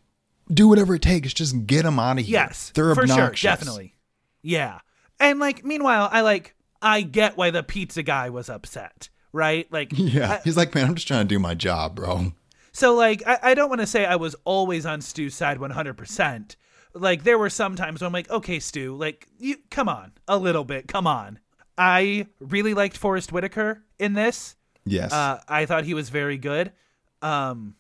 [0.53, 2.35] do whatever it takes, just get them out of here.
[2.41, 3.39] Yes, they're for obnoxious.
[3.41, 3.95] sure, definitely.
[4.43, 4.81] Yeah,
[5.19, 9.67] and like meanwhile, I like I get why the pizza guy was upset, right?
[9.73, 12.33] Like, Yeah, I- he's like, man, I'm just trying to do my job, bro.
[12.73, 15.95] so like I, I don't want to say I was always on Stu's side 100.
[15.95, 16.57] percent
[16.95, 20.39] Like there were some times when I'm like, okay, Stu, like you come on a
[20.39, 21.41] little bit, come on.
[21.79, 24.57] I really liked Forest Whitaker in this.
[24.85, 26.73] Yes, Uh, I thought he was very good.
[27.21, 27.75] Um,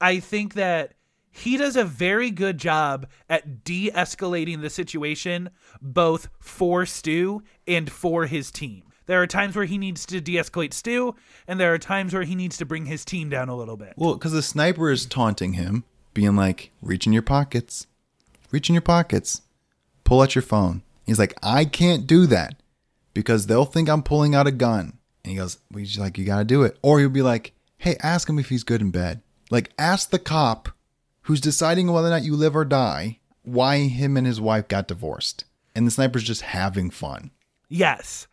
[0.00, 0.94] I think that
[1.30, 5.50] he does a very good job at de escalating the situation,
[5.80, 8.82] both for Stu and for his team.
[9.06, 11.14] There are times where he needs to de escalate Stu,
[11.46, 13.94] and there are times where he needs to bring his team down a little bit.
[13.96, 17.86] Well, because the sniper is taunting him, being like, reach in your pockets,
[18.50, 19.42] reach in your pockets,
[20.04, 20.82] pull out your phone.
[21.06, 22.56] He's like, I can't do that
[23.14, 24.98] because they'll think I'm pulling out a gun.
[25.24, 26.78] And he goes, well, he's like, you got to do it.
[26.82, 29.22] Or he'll be like, hey, ask him if he's good in bed.
[29.50, 30.68] Like, ask the cop
[31.22, 34.88] who's deciding whether or not you live or die why him and his wife got
[34.88, 35.44] divorced.
[35.74, 37.30] And the sniper's just having fun.
[37.68, 38.26] Yes.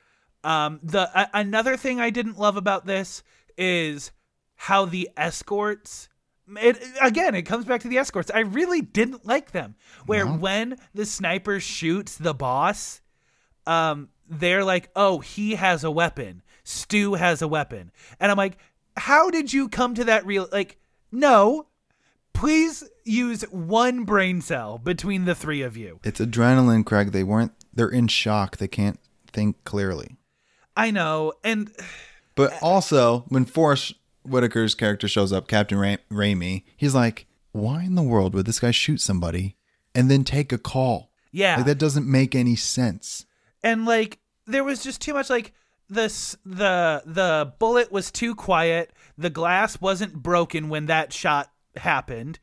[0.43, 3.23] Um, the a another thing I didn't love about this
[3.57, 4.11] is
[4.55, 6.09] how the escorts.
[6.55, 8.31] It, again, it comes back to the escorts.
[8.33, 9.75] I really didn't like them.
[10.05, 10.37] Where No?
[10.37, 13.01] when the sniper shoots the boss,
[13.65, 16.41] um, they're like, "Oh, he has a weapon.
[16.63, 18.57] Stu has a weapon," and I'm like,
[18.97, 20.47] "How did you come to that real?
[20.51, 20.77] Like,
[21.11, 21.67] no,
[22.33, 27.11] please use one brain cell between the three of you." It's adrenaline, Craig.
[27.11, 28.57] They weren't, they're in shock.
[28.57, 28.99] They can't
[29.31, 30.17] think clearly.
[30.75, 31.71] I know, and
[32.35, 37.95] But also, when Forest Whitaker's character shows up, Captain Ra- Ramey, he's like, why in
[37.95, 39.55] the world would this guy shoot somebody
[39.95, 41.09] and then take a call?
[41.31, 43.25] yeah, Like, that doesn't make any sense.
[43.67, 45.53] And like there was just too much like
[45.89, 52.39] this the the bullet was too quiet the glass wasn't broken when that shot happened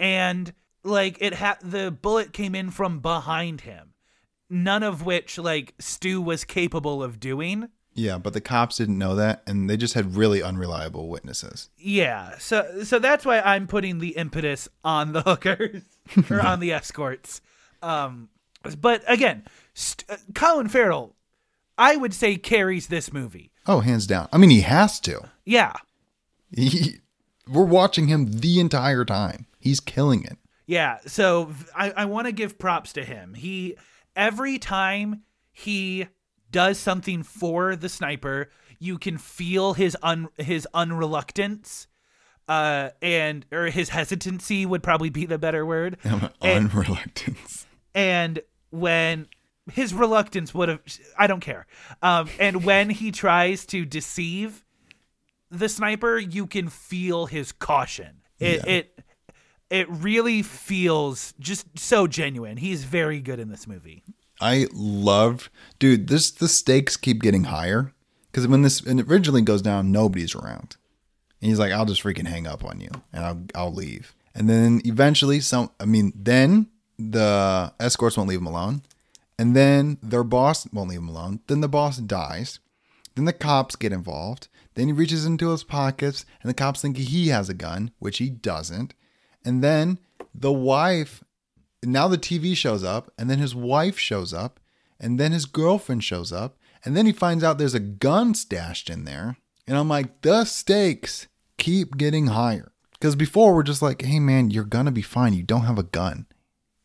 [0.00, 0.52] and
[0.84, 3.94] like it had the bullet came in from behind him
[4.50, 9.14] none of which like stu was capable of doing Yeah, but the cops didn't know
[9.16, 11.68] that, and they just had really unreliable witnesses.
[11.76, 15.82] yeah so so that's why i'm putting the impetus on the hookers
[16.30, 17.40] or on the escorts
[17.82, 18.28] um
[18.80, 21.16] but again St- uh, colin farrell
[21.78, 24.28] i would say carries this movie Oh, hands down.
[24.32, 25.20] I mean, he has to.
[25.44, 25.72] yeah
[26.50, 26.96] He,
[27.48, 29.46] we're watching him the entire time.
[29.60, 30.36] He's killing it.
[30.66, 33.34] Yeah, so I want to give props to him.
[33.34, 33.76] He
[34.16, 36.08] every time he
[36.50, 41.86] does something for the sniper, you can feel his un his unreluctance,
[42.48, 45.98] uh, and or his hesitancy would probably be the better word.
[46.02, 47.66] And- Unreluctance.
[47.94, 49.28] and when
[49.70, 50.80] his reluctance would have
[51.18, 51.66] i don't care
[52.02, 54.64] um and when he tries to deceive
[55.50, 58.72] the sniper you can feel his caution it Yeah.
[58.72, 58.98] it
[59.70, 64.02] it really feels just so genuine he's very good in this movie
[64.40, 65.48] I love
[65.78, 66.08] dude.
[66.08, 67.92] This the stakes keep getting higher
[68.30, 70.76] because when this and originally goes down, nobody's around,
[71.40, 74.50] and he's like, "I'll just freaking hang up on you and I'll I'll leave." And
[74.50, 75.70] then eventually, some.
[75.78, 76.66] I mean, then
[76.98, 78.82] the escorts won't leave him alone,
[79.42, 81.40] and then their boss won't leave him alone.
[81.48, 82.60] Then the boss dies.
[83.16, 84.46] Then the cops get involved.
[84.76, 88.18] Then he reaches into his pockets, and the cops think he has a gun, which
[88.18, 88.94] he doesn't.
[89.44, 89.98] And then
[90.32, 91.24] the wife,
[91.82, 94.60] now the TV shows up, and then his wife shows up,
[95.00, 98.88] and then his girlfriend shows up, and then he finds out there's a gun stashed
[98.88, 99.38] in there.
[99.66, 101.26] And I'm like, the stakes
[101.58, 102.70] keep getting higher.
[102.92, 105.32] Because before we're just like, hey man, you're gonna be fine.
[105.34, 106.26] You don't have a gun.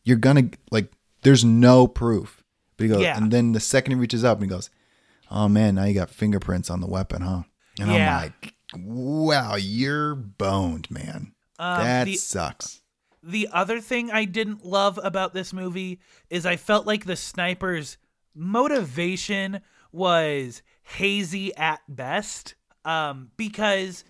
[0.02, 0.90] You're gonna like,
[1.22, 2.37] there's no proof.
[2.78, 3.18] But he goes, Yeah.
[3.18, 4.70] and then the second he reaches up, and he goes,
[5.30, 7.42] oh man, now you got fingerprints on the weapon, huh?
[7.78, 8.16] And Yeah.
[8.18, 11.34] I'm like, wow, you're boned, man.
[11.58, 12.80] Um, that the- sucks.
[13.22, 15.98] The other thing I didn't love about this movie
[16.30, 17.98] is I felt like the sniper's
[18.62, 19.60] motivation
[19.92, 22.54] was hazy at best.
[22.84, 24.04] Um, because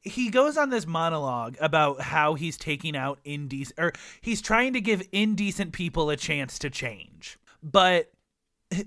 [0.00, 4.80] he goes on this monologue about how he's taking out indecent or he's trying to
[4.80, 7.38] give indecent people a chance to change.
[7.62, 8.11] But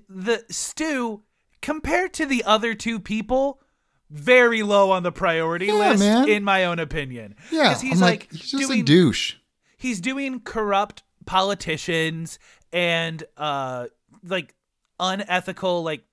[0.10, 1.24] the Stu,
[1.62, 3.62] compared to the other two people,
[4.10, 6.30] very low on the priority Yeah, list, man.
[6.30, 7.36] in my own opinion.
[7.52, 9.36] Yeah, 'Cause he's I'm like, he's just doing a douche.
[9.78, 12.38] he's doing corrupt politicians
[12.72, 13.88] and uh
[14.24, 14.54] like
[15.00, 16.04] unethical like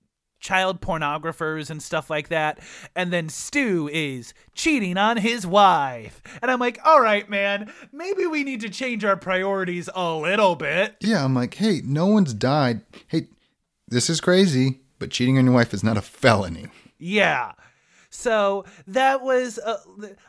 [0.40, 2.58] child pornographers and stuff like that
[2.96, 8.26] and then Stu is cheating on his wife and I'm like all right man maybe
[8.26, 12.34] we need to change our priorities a little bit Yeah, I'm like, hey, no one's
[12.34, 12.80] died.
[13.06, 13.28] Hey,
[13.92, 16.66] this is crazy, but cheating on your wife is not a felony.
[16.98, 17.52] yeah
[18.14, 19.78] so that was uh,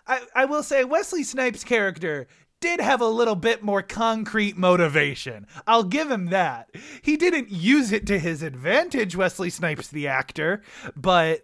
[0.08, 2.28] I, I will say wesley snipes character
[2.62, 6.70] did have a little bit more concrete motivation i'll give him that
[7.02, 10.62] he didn't use it to his advantage wesley snipes the actor
[10.96, 11.42] but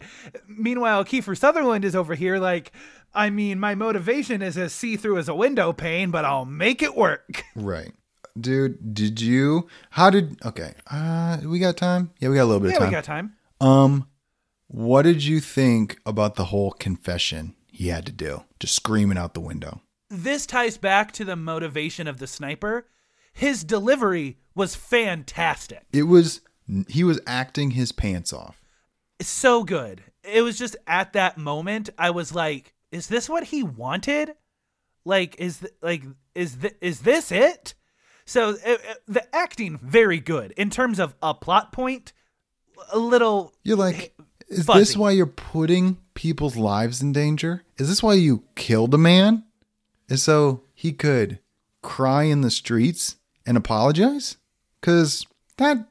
[0.47, 2.71] meanwhile kiefer sutherland is over here like
[3.13, 6.95] i mean my motivation is as see-through as a window pane but i'll make it
[6.95, 7.91] work Right.
[8.39, 10.73] Dude, did you how did okay.
[10.89, 12.11] Uh we got time?
[12.19, 12.91] Yeah, we got a little bit yeah of we time.
[12.91, 14.07] got time Um
[14.67, 18.43] what did you think about the whole confession he had to do?
[18.59, 19.81] Just screaming out the window.
[20.09, 22.87] this ties back to the motivation of the sniper
[23.33, 26.41] his delivery was fantastic It was
[26.87, 28.61] he was acting his pants off.
[29.21, 30.03] so good.
[30.23, 34.35] It was just at that moment I was like, is this what he wanted?
[35.05, 36.03] Like is th- like
[36.35, 37.73] is th- is this it?
[38.29, 42.13] So uh, uh, the acting very good in terms of a plot point.
[42.91, 44.13] A little You're like,
[44.47, 47.63] is this why you're putting people's lives in danger?
[47.77, 49.45] Is this why you killed a man?
[50.09, 51.39] Is so he could
[51.81, 53.15] cry in the streets
[53.47, 54.37] and apologize?
[54.79, 55.25] Because
[55.57, 55.87] that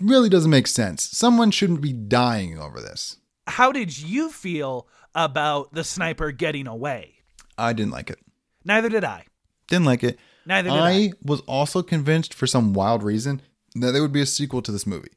[0.00, 1.02] really doesn't make sense.
[1.02, 3.16] Someone shouldn't be dying over this.
[3.48, 7.16] how did you feel about the sniper getting away?
[7.58, 8.20] I didn't like it.
[8.64, 9.24] Neither did I.
[9.66, 10.16] Didn't like it.
[10.46, 10.90] Neither did I.
[10.90, 13.42] I was also convinced for some wild reason
[13.74, 15.10] that there would be a sequel to this movie.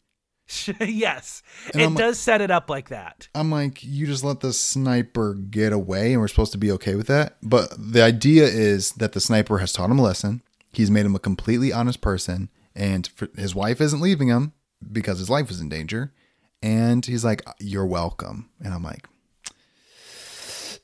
[0.79, 1.43] yes.
[1.73, 3.27] And it I'm- does set it up like that.
[3.35, 6.95] I'm like, you just let the sniper get away, and we're supposed to be okay
[6.95, 7.37] with that.
[7.43, 10.41] But the idea is that the sniper has taught him a lesson.
[10.73, 14.53] He's made him a completely honest person, and for, his wife isn't leaving him
[14.91, 16.13] because his life is in danger.
[16.61, 19.07] And he's like, "You're welcome." And I'm like,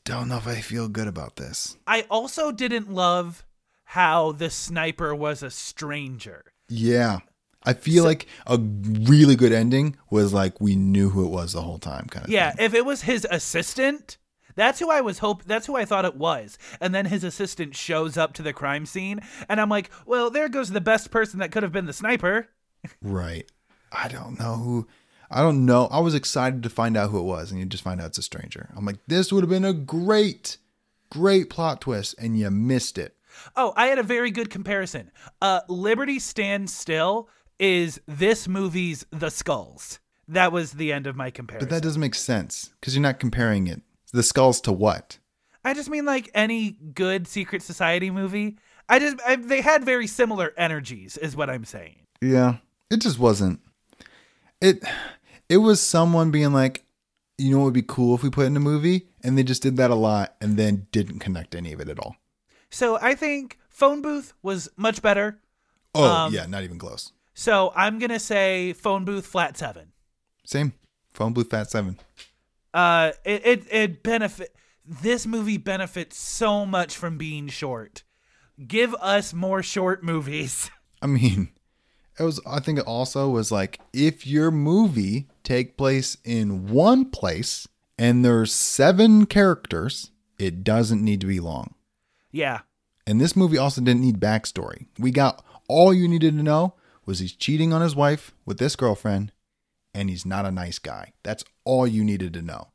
[0.06, 1.76] don't know if I feel good about this.
[1.88, 3.45] I also didn't love
[3.86, 6.44] how the sniper was a stranger.
[6.68, 7.20] Yeah.
[7.64, 11.62] I feel like a really good ending was like we knew who it was the
[11.62, 12.32] whole time, kind of.
[12.32, 12.66] Yeah, thing.
[12.66, 14.18] if it was his assistant,
[14.56, 16.58] that's who I was hope that's who I thought it was.
[16.80, 19.20] And then his assistant shows up to the crime scene
[19.50, 22.50] and I'm like, "Well, there goes the best person that could have been the sniper."
[23.02, 23.52] Right.
[23.92, 24.88] I don't know who.
[25.32, 25.88] I don't know.
[25.88, 28.20] I was excited to find out who it was, and you just find out it's
[28.20, 28.70] a stranger.
[28.76, 30.58] I'm like, this would have been a great,
[31.10, 33.15] great plot twist, and you missed it.
[33.56, 35.12] Oh, I had a very good comparison.
[35.42, 37.30] Uh Liberty Stands Still
[37.60, 40.00] is this movie's The Skulls.
[40.28, 41.70] That was the end of my comparison.
[41.70, 43.82] But that doesn't make sense because you're not comparing it.
[44.12, 45.20] The skulls to what?
[45.64, 48.58] I just mean like any good secret society movie.
[48.88, 51.98] I just I, they had very similar energies is what I'm saying.
[52.22, 52.58] Yeah.
[52.90, 53.60] It just wasn't.
[54.62, 54.84] It.
[55.50, 56.86] It was someone being like,
[57.38, 59.62] you know what would be cool if we put in a movie, and they just
[59.62, 62.16] did that a lot, and then didn't connect any of it at all.
[62.72, 65.40] So I think Phone Booth was much better.
[65.94, 67.12] Oh Um, yeah, not even close.
[67.34, 69.92] So I'm gonna say Phone Booth flat seven.
[70.46, 70.74] Same.
[71.14, 71.98] Phone Booth flat Seven.
[72.74, 74.54] Uh, it it, it benefit
[74.86, 78.04] this movie benefits so much from being short.
[78.68, 80.70] Give us more short movies.
[81.02, 81.50] I mean,
[82.20, 87.06] it was I think it also was like if your movie take place in one
[87.10, 91.75] place and there's seven characters, it doesn't need to be long.
[92.36, 92.62] Yeah.
[93.08, 94.88] And this movie also didn't need backstory.
[95.00, 96.76] We got all you needed to know
[97.06, 99.32] was he's cheating on his wife with this girlfriend
[99.94, 101.14] and he's not a nice guy.
[101.24, 102.72] That's all you needed to know.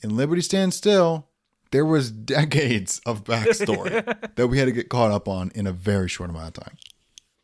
[0.00, 1.26] In Liberty Stand Still,
[1.72, 4.04] there was decades of backstory
[4.36, 6.76] that we had to get caught up on in a very short amount of time.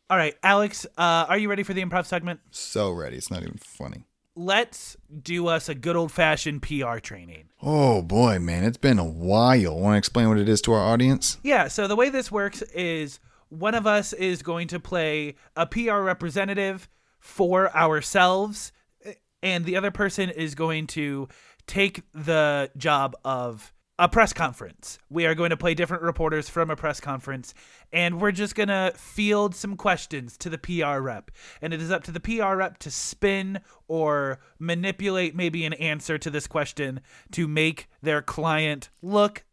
[0.09, 2.39] All right, Alex, uh, are you ready for the improv segment?
[2.49, 3.17] So ready.
[3.17, 4.05] It's not even funny.
[4.39, 7.49] Let's do us a good old fashioned PR training.
[7.59, 9.79] Oh boy, man, it's been a while.
[9.79, 11.39] Want to explain what it is to our audience?
[11.41, 13.19] Yeah, so the way this works is
[13.49, 16.87] one of us is going to play a PR representative
[17.19, 18.71] for ourselves,
[19.03, 21.27] eh, and the other person is going to
[21.65, 24.99] take the job of a press conference.
[25.09, 27.53] We are going to play different reporters from a press conference,
[27.91, 31.31] and we're just going to field some questions to the PR rep.
[31.61, 36.17] And it is up to the PR rep to spin or manipulate maybe an answer
[36.17, 39.45] to this question to make their client look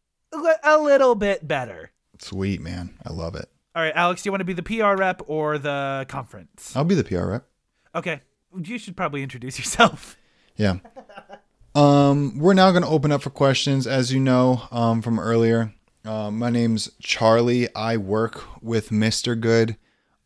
[0.63, 1.93] a little bit better.
[2.19, 2.95] Sweet, man.
[3.05, 3.49] I love it.
[3.75, 6.77] All right, Alex, do you want to be the PR rep or the conference?
[6.77, 7.47] I'll be the PR rep.
[7.95, 8.21] Okay.
[8.57, 10.17] You should probably introduce yourself.
[10.57, 10.77] Yeah.
[11.75, 13.87] Um, we're now going to open up for questions.
[13.87, 17.69] As you know um, from earlier, uh, my name's Charlie.
[17.75, 19.39] I work with Mr.
[19.39, 19.77] Good.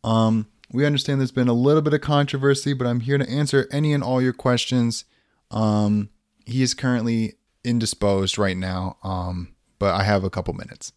[0.03, 3.67] Um, we understand there's been a little bit of controversy, but I'm here to answer
[3.71, 5.05] any and all your questions.
[5.49, 6.09] Um,
[6.45, 10.93] he is currently indisposed right now, um, but I have a couple minutes.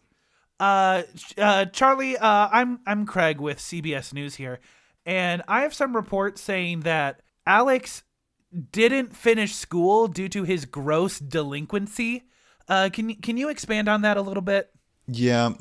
[0.60, 1.02] Uh,
[1.38, 4.60] uh, Charlie, uh, I'm I'm Craig with CBS News here,
[5.06, 8.04] and I have some reports saying that Alex
[8.72, 12.24] didn't finish school due to his gross delinquency.
[12.68, 14.70] Uh, can can you expand on that a little bit?
[15.06, 15.54] Yeah,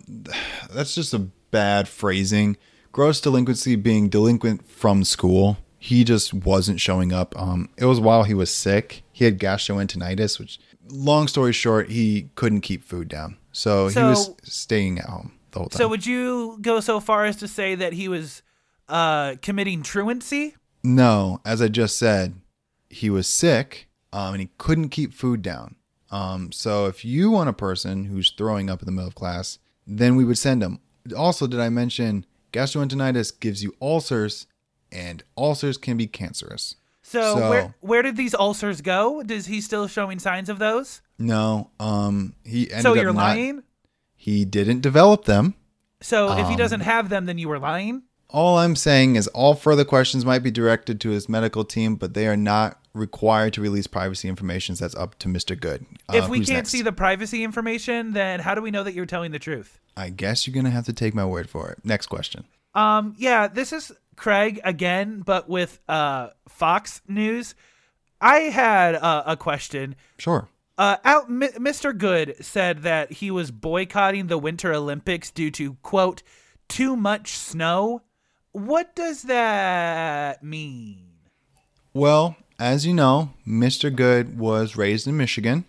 [0.72, 1.20] that's just a
[1.52, 2.58] bad phrasing.
[2.92, 5.58] Gross delinquency being delinquent from school.
[5.80, 7.34] He just wasn't showing up.
[7.40, 9.02] Um, it was while he was sick.
[9.12, 13.38] He had gastroenteritis, which, long story short, he couldn't keep food down.
[13.52, 15.78] So, So- he was staying at home the whole time.
[15.80, 18.44] So would you go so far as to say that he was
[18.90, 20.56] uh committing truancy?
[20.84, 22.36] No, as I just said,
[22.92, 25.76] he was sick um, and he couldn't keep food down.
[26.12, 29.60] Um, so if you want a person who's throwing up in the middle of class,
[29.88, 30.80] then we would send him.
[31.18, 34.46] Also, did I mention gastroenteritis gives you ulcers,
[34.92, 36.76] and ulcers can be cancerous.
[37.02, 39.22] So, So- where where did these ulcers go?
[39.22, 41.02] Is he still showing signs of those?
[41.18, 43.64] No, um, he ended so you're not- lying?
[44.16, 45.56] He didn't develop them.
[46.02, 48.04] So if he Um, doesn't have them, then you were lying?
[48.32, 52.14] All I'm saying is all further questions might be directed to his medical team, but
[52.14, 54.76] they are not required to release privacy information.
[54.76, 55.60] That's up to Mr.
[55.60, 55.86] Good.
[56.10, 56.70] Uh, if we can't next?
[56.70, 59.80] see the privacy information, then how do we know that you're telling the truth?
[59.98, 61.80] I guess you're gonna have to take my word for it.
[61.84, 62.46] Next question.
[62.74, 67.56] Um, yeah, this is Craig again, but with uh Fox News.
[68.22, 69.96] I had uh, a question.
[70.20, 70.48] Sure.
[70.78, 71.98] Uh, out, M- Mr.
[71.98, 76.22] Good said that he was boycotting the Winter Olympics due to quote
[76.70, 78.04] too much snow.
[78.52, 81.08] What does that mean?
[81.94, 83.94] Well, as you know, Mr.
[83.94, 85.66] Good was raised in Michigan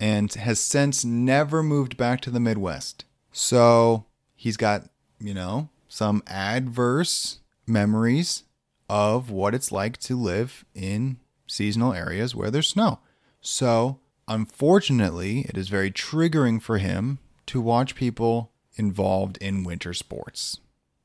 [0.00, 3.04] and has since never moved back to the Midwest.
[3.32, 4.88] So he's got,
[5.20, 8.44] you know, some adverse memories
[8.88, 13.00] of what it's like to live in seasonal areas where there's snow.
[13.40, 20.58] So, unfortunately, it is very triggering for him to watch people involved in winter sports.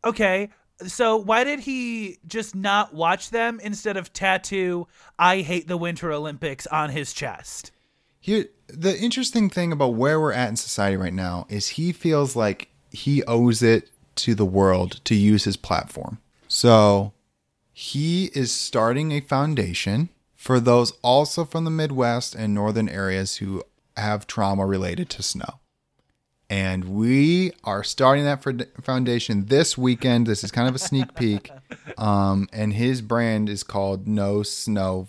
[0.06, 0.50] Okay,
[0.86, 6.12] so why did he just not watch them instead of tattoo "I hate the Winter
[6.12, 7.72] Olympics" on his chest?
[8.20, 12.36] Here, the interesting thing about where we're at in society right now is he feels
[12.36, 16.20] like he owes it to the world to use his platform.
[16.48, 17.14] So
[17.74, 23.64] he is starting a foundation for those also from the Midwest and northern areas who
[23.98, 25.60] have trauma related to snow.
[26.54, 30.28] And we are starting that for foundation this weekend.
[30.28, 31.50] This is kind of a sneak peek.
[31.98, 35.08] Um, and his brand is called No Snow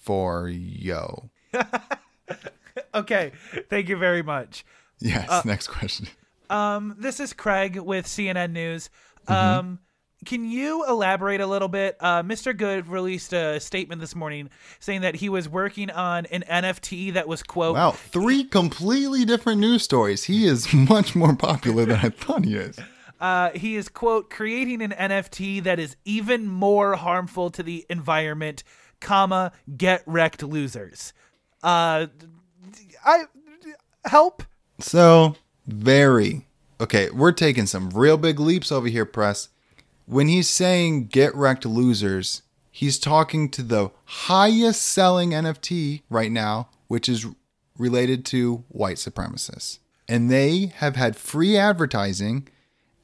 [0.00, 1.30] for Yo.
[2.92, 3.30] Okay,
[3.68, 4.64] thank you very much.
[4.98, 5.44] Yes.
[5.44, 6.08] next question.
[6.48, 8.90] Um, this is Craig with CNN News.
[9.28, 9.74] Mm-hmm.
[10.26, 11.96] Can you elaborate a little bit?
[11.98, 12.54] Uh, Mr.
[12.54, 17.26] Good released a statement this morning saying that he was working on an NFT that
[17.26, 20.24] was quote Wow, three completely different news stories.
[20.24, 22.78] He is much more popular than I thought he is.
[23.20, 28.62] uh, he is quote creating an NFT that is even more harmful to the environment,
[29.00, 31.14] comma get wrecked losers.
[31.62, 32.08] Uh,
[33.04, 33.24] I
[34.04, 34.42] help.
[34.80, 36.46] So, very
[36.78, 37.08] okay.
[37.08, 39.48] We're taking some real big leaps over here, press.
[40.10, 46.68] When he's saying get wrecked losers, he's talking to the highest selling NFT right now,
[46.88, 47.26] which is
[47.78, 49.78] related to white supremacists.
[50.08, 52.48] And they have had free advertising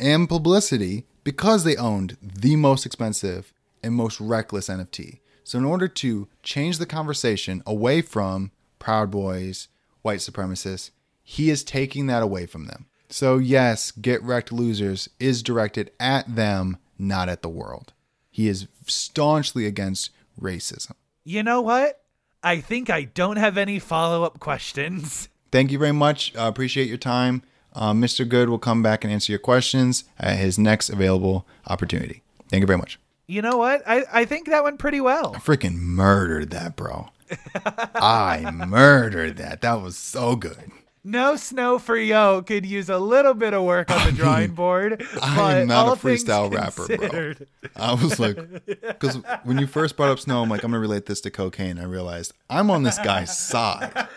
[0.01, 3.53] and publicity because they owned the most expensive
[3.85, 5.21] and most reckless NFT.
[5.45, 8.51] So, in order to change the conversation away from
[8.81, 9.69] Proud Boys,
[10.03, 10.91] white supremacists,
[11.23, 12.87] he is taking that away from them.
[13.09, 17.93] So, yes, Get Wrecked Losers is directed at them, not at the world.
[18.31, 20.93] He is staunchly against racism.
[21.25, 22.01] You know what?
[22.43, 25.29] I think I don't have any follow up questions.
[25.51, 26.35] Thank you very much.
[26.37, 27.43] Uh, appreciate your time.
[27.73, 28.29] Uh, Mr.
[28.29, 32.23] Good will come back and answer your questions at his next available opportunity.
[32.49, 32.99] Thank you very much.
[33.27, 33.83] You know what?
[33.87, 35.35] I, I think that went pretty well.
[35.35, 37.09] I freaking murdered that, bro.
[37.55, 39.63] I murdered that.
[39.63, 40.71] That was so good.
[41.07, 45.07] No Snow for Yo could use a little bit of work on the drawing board.
[45.23, 47.35] I am not a freestyle rapper, bro.
[47.77, 48.37] I was like,
[48.67, 51.79] because when you first brought up Snow, I'm like, I'm gonna relate this to cocaine.
[51.79, 54.09] I realized I'm on this guy's side.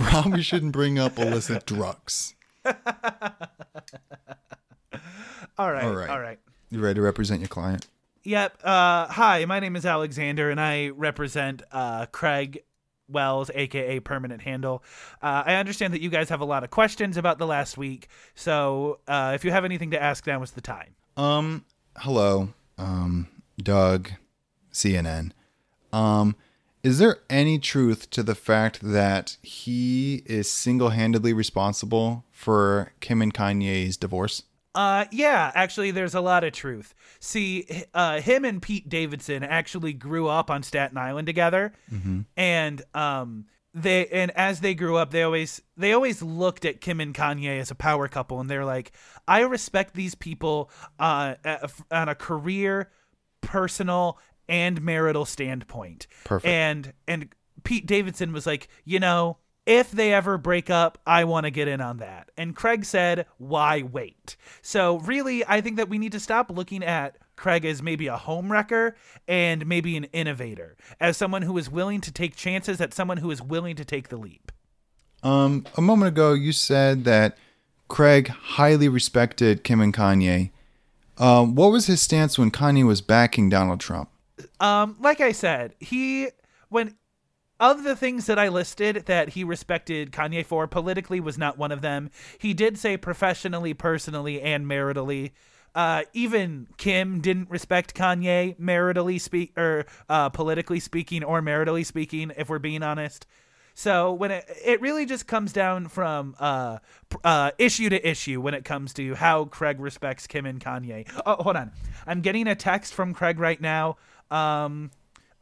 [0.00, 2.34] Probably shouldn't bring up illicit drugs.
[2.64, 2.72] all
[5.70, 6.40] right, all right, all right.
[6.70, 7.86] You ready to represent your client?
[8.24, 8.58] Yep.
[8.64, 12.64] Uh, hi, my name is Alexander, and I represent uh, Craig
[13.08, 14.82] Wells, aka Permanent Handle.
[15.22, 18.08] Uh, I understand that you guys have a lot of questions about the last week,
[18.34, 20.94] so uh, if you have anything to ask, now is the time.
[21.16, 21.64] Um,
[21.98, 23.28] hello, um,
[23.58, 24.10] Doug,
[24.72, 25.32] CNN.
[25.92, 26.36] Um,
[26.82, 33.34] is there any truth to the fact that he is single-handedly responsible for Kim and
[33.34, 34.44] Kanye's divorce?
[34.76, 36.94] Uh, yeah, actually, there's a lot of truth.
[37.18, 42.20] See, uh, him and Pete Davidson actually grew up on Staten Island together, mm-hmm.
[42.36, 47.00] and um, they and as they grew up, they always they always looked at Kim
[47.00, 48.92] and Kanye as a power couple, and they're like,
[49.26, 51.36] I respect these people uh,
[51.90, 52.90] on a career,
[53.40, 56.06] personal, and marital standpoint.
[56.24, 56.46] Perfect.
[56.46, 57.28] And and
[57.64, 61.68] Pete Davidson was like, you know, if they ever break up, I want to get
[61.68, 62.30] in on that.
[62.36, 64.36] And Craig said, why wait?
[64.62, 68.16] So, really, I think that we need to stop looking at Craig as maybe a
[68.16, 68.96] home wrecker
[69.28, 73.30] and maybe an innovator, as someone who is willing to take chances, at someone who
[73.30, 74.52] is willing to take the leap.
[75.22, 77.36] Um, a moment ago, you said that
[77.88, 80.50] Craig highly respected Kim and Kanye.
[81.18, 84.10] Um, what was his stance when Kanye was backing Donald Trump?
[84.60, 86.28] Um, like I said, he
[86.68, 86.94] when
[87.58, 91.72] of the things that I listed that he respected Kanye for, politically was not one
[91.72, 92.10] of them.
[92.38, 95.32] He did say professionally, personally, and maritally.
[95.74, 102.32] Uh, even Kim didn't respect Kanye maritally speak or uh, politically speaking or maritally speaking,
[102.36, 103.26] if we're being honest.
[103.74, 106.78] So when it it really just comes down from uh,
[107.22, 111.06] uh, issue to issue when it comes to how Craig respects Kim and Kanye.
[111.26, 111.72] Oh, hold on,
[112.06, 113.98] I'm getting a text from Craig right now.
[114.30, 114.92] Um,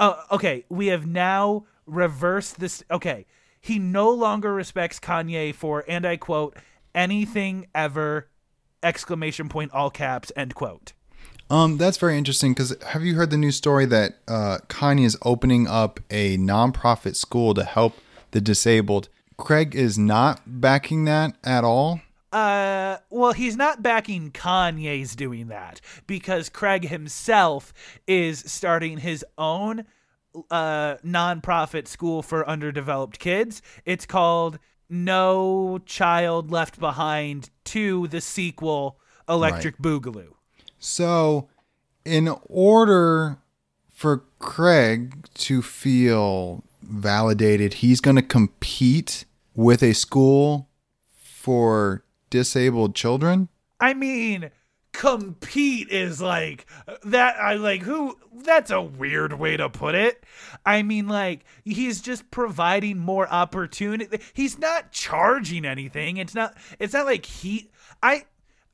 [0.01, 2.83] oh, okay, we have now reverse this.
[2.91, 3.27] Okay,
[3.61, 6.57] he no longer respects Kanye for, and I quote,
[6.95, 8.29] anything ever!
[8.83, 10.93] Exclamation point, all caps, end quote.
[11.51, 15.17] Um, that's very interesting because have you heard the news story that uh, Kanye is
[15.23, 17.95] opening up a nonprofit school to help
[18.31, 19.09] the disabled?
[19.37, 22.01] Craig is not backing that at all.
[22.33, 27.73] Uh, well, he's not backing Kanye's doing that because Craig himself
[28.07, 29.85] is starting his own
[30.51, 33.63] uh, nonprofit school for underdeveloped kids.
[33.85, 34.59] It's called
[34.89, 40.01] No Child Left Behind to the sequel Electric right.
[40.01, 40.35] Boogaloo.
[40.79, 41.49] So,
[42.05, 43.39] in order
[43.91, 49.25] for Craig to feel validated, he's going to compete
[49.55, 50.69] with a school
[51.45, 53.49] for disabled children?
[53.81, 54.51] I mean,
[54.95, 56.67] compete is like
[57.05, 60.25] that i like who that's a weird way to put it.
[60.65, 66.17] I mean like he's just providing more opportunity he's not charging anything.
[66.17, 67.71] It's not it's not like he
[68.03, 68.25] i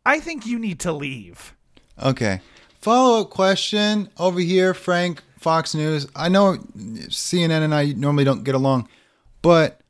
[0.04, 1.54] i think you need to leave.
[2.02, 2.40] Okay.
[2.80, 6.06] Follow-up question over here frank fox news.
[6.16, 8.88] I know cnn and i normally don't get along
[9.42, 9.80] but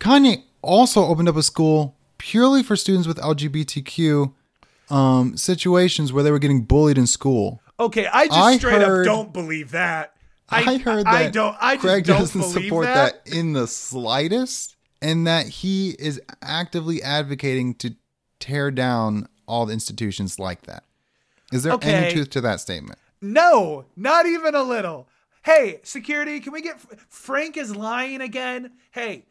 [0.00, 4.32] kanye also opened up a school purely for students with lgbtq
[4.92, 7.62] um, situations where they were getting bullied in school.
[7.80, 10.14] Okay, I just I straight heard, up don't believe that.
[10.50, 11.56] I, I heard that I don't.
[11.58, 13.24] I Craig don't doesn't support that.
[13.24, 17.96] that in the slightest, and that he is actively advocating to
[18.38, 20.84] tear down all the institutions like that.
[21.52, 21.94] Is there okay.
[21.94, 22.98] any truth to that statement?
[23.22, 25.08] No, not even a little.
[25.44, 26.78] Hey, security, can we get
[27.08, 28.72] Frank is lying again?
[28.90, 29.24] Hey,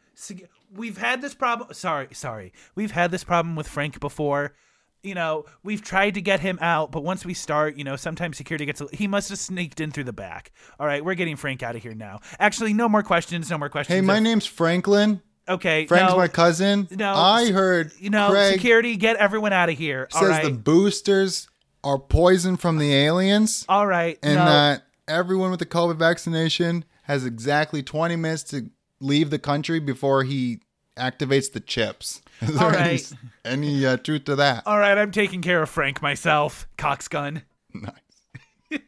[0.74, 1.72] we've had this problem.
[1.72, 2.52] Sorry, sorry.
[2.74, 4.54] We've had this problem with Frank before
[5.02, 8.36] you know, we've tried to get him out, but once we start, you know, sometimes
[8.36, 8.82] security gets.
[8.92, 10.52] He must have sneaked in through the back.
[10.78, 12.20] All right, we're getting Frank out of here now.
[12.38, 13.50] Actually, no more questions.
[13.50, 13.94] No more questions.
[13.94, 15.20] Hey, my If- name's Franklin.
[15.48, 16.86] Okay, Frank's no, my cousin.
[16.92, 20.08] no, I heard You know, Craig security, get everyone out of here.
[20.14, 21.48] All says right, the boosters
[21.82, 24.20] are poison from the aliens all right.
[24.22, 24.44] and no.
[24.44, 30.22] that everyone with the COVID vaccination has exactly 20 minutes to leave the country before
[30.22, 30.60] he
[30.96, 32.22] activates the chips.
[32.42, 33.00] Is All there any,
[33.44, 34.66] any uh, truth to that?
[34.66, 36.66] all right, I'm taking care of Frank myself.
[36.76, 37.42] Coxgun.
[37.74, 38.80] Nice.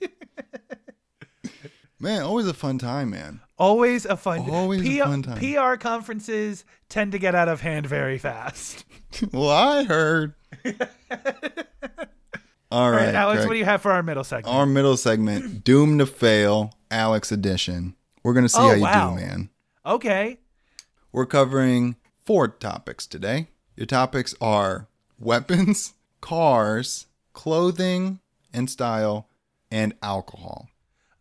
[2.01, 3.41] man, always a fun time, man.
[3.59, 4.49] Always a fun.
[4.51, 5.39] Always a fun time.
[5.39, 8.85] PR conferences tend to get out of hand very fast.
[9.33, 10.35] well, I heard.
[12.71, 13.49] All All right, right, Alex, Craig.
[13.49, 14.55] what do you have for our middle segment?
[14.55, 17.95] Our middle segment, Doomed to Fail, Alex edition.
[18.25, 19.11] We're going to see Oh, how you wow.
[19.11, 19.51] do, man.
[19.87, 20.39] okay.
[21.13, 21.95] We're covering
[22.25, 23.49] four topics today.
[23.77, 28.21] Your topics are weapons, cars, clothing
[28.53, 29.29] and style,
[29.71, 30.69] and alcohol.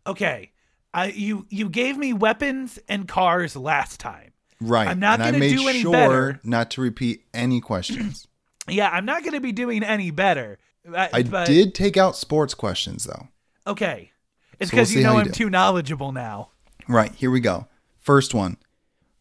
[0.06, 0.50] Okay.
[0.92, 4.32] I, you you gave me weapons and cars last time.
[4.60, 4.86] Right.
[4.86, 6.40] I'm not and I gonna made do any sure better.
[6.44, 8.26] not to repeat any questions.
[8.66, 10.58] Yeah, I'm not going to be doing any better.
[10.90, 13.28] Uh, I but- did take out sports questions though.
[13.66, 14.10] Okay.
[14.58, 15.32] It's So we'll because you know you I'm do.
[15.32, 16.48] too knowledgeable now.
[16.88, 17.66] Right, here we go.
[18.00, 18.56] First one.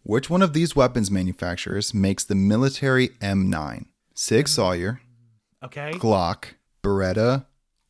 [0.04, 3.86] Which one of these weapons manufacturers makes the military M9?
[4.14, 5.00] Sig Sauer,
[5.64, 5.92] Okay.
[5.94, 7.46] Glock, Beretta,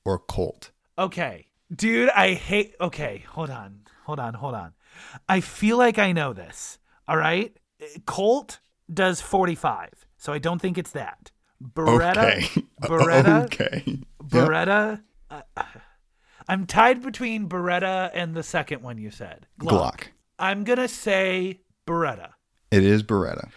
[0.06, 0.70] or Colt?
[0.98, 1.48] Okay.
[1.76, 2.76] Dude, I hate.
[2.80, 3.80] Okay, hold on.
[4.06, 4.36] Hold on.
[4.36, 4.74] Hold on.
[5.28, 6.78] I feel like I know this.
[7.08, 7.58] All right.
[8.06, 8.60] Colt
[8.94, 11.32] does 45, so I don't think it's that.
[11.64, 12.18] Beretta.
[12.18, 12.64] okay.
[12.84, 13.46] Beretta.
[13.46, 13.84] okay.
[13.86, 13.98] Yep.
[14.24, 15.02] Beretta.
[15.32, 15.42] Uh,
[16.48, 19.48] I'm tied between Beretta and the second one you said.
[19.60, 20.10] Glock.
[20.38, 22.32] I'm going to say Beretta.
[22.72, 23.50] It is Beretta.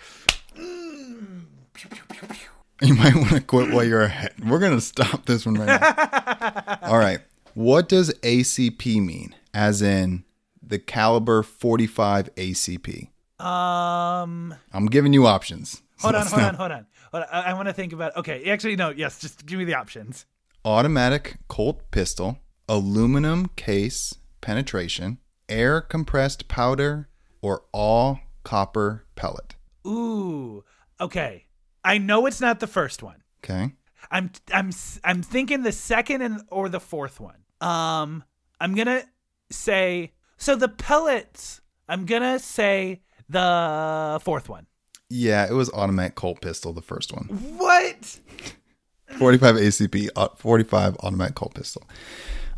[2.82, 4.34] You might want to quit while you're ahead.
[4.46, 6.78] We're going to stop this one right now.
[6.82, 7.20] All right.
[7.54, 9.34] What does ACP mean?
[9.54, 10.24] As in
[10.62, 13.08] the caliber 45 ACP.
[13.42, 14.54] Um.
[14.72, 15.82] I'm giving you options.
[15.98, 16.86] So Hold on, hold not on, hold on.
[17.12, 17.28] Hold on.
[17.32, 18.14] I, I want to think about.
[18.16, 18.90] Okay, actually, no.
[18.90, 20.26] Yes, just give me the options.
[20.64, 25.18] Automatic Colt pistol, aluminum case penetration,
[25.48, 27.08] air compressed powder,
[27.46, 29.54] or all copper pellet.
[29.86, 30.64] Ooh.
[31.00, 31.44] Okay.
[31.84, 33.22] I know it's not the first one.
[33.44, 33.72] Okay.
[34.10, 34.70] I'm I'm
[35.04, 37.36] I'm thinking the second and or the fourth one.
[37.60, 38.24] Um,
[38.60, 39.04] I'm gonna
[39.50, 41.60] say so the pellets.
[41.88, 44.66] I'm gonna say the fourth one.
[45.08, 47.26] Yeah, it was automatic Colt pistol, the first one.
[47.26, 48.18] What?
[49.18, 51.84] 45 ACP, uh, 45 automatic Colt pistol.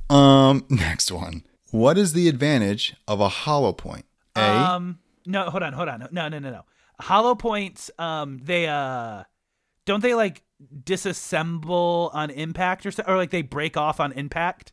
[0.08, 1.44] Um, next one.
[1.72, 4.06] What is the advantage of a hollow point?
[4.38, 4.70] A.
[4.70, 6.08] Um, no, hold on, hold on.
[6.10, 6.64] No, no, no, no.
[7.00, 7.90] Hollow points.
[7.98, 9.24] Um, they uh,
[9.84, 10.42] don't they like
[10.84, 14.72] disassemble on impact or so, or like they break off on impact?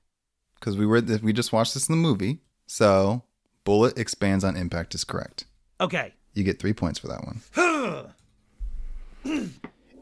[0.59, 3.23] Because we were we just watched this in the movie, so
[3.63, 5.45] bullet expands on impact is correct.
[5.79, 6.13] Okay.
[6.33, 8.13] You get three points for that one.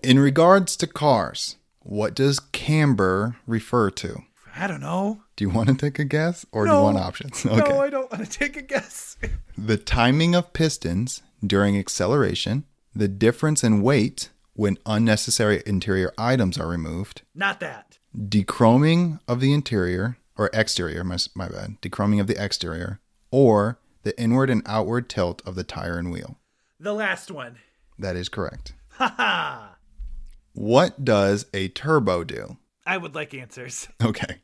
[0.04, 4.24] In regards to cars, what does camber refer to?
[4.56, 5.22] I don't know.
[5.36, 7.46] Do you want to take a guess or do you want options?
[7.46, 7.58] Okay.
[7.70, 9.18] No, I don't want to take a guess.
[9.58, 16.68] The timing of pistons during acceleration, the difference in weight when unnecessary interior items are
[16.68, 18.00] removed, Not that.
[18.18, 23.00] dechroming of the interior or exterior, my, my bad, dechroming of the exterior,
[23.30, 26.40] or the inward and outward tilt of the tire and wheel.
[26.80, 27.58] The last one.
[28.00, 28.74] That is correct.
[28.98, 29.76] Ha ha.
[30.54, 32.58] What does a turbo do?
[32.86, 33.88] I would like answers.
[34.04, 34.42] Okay.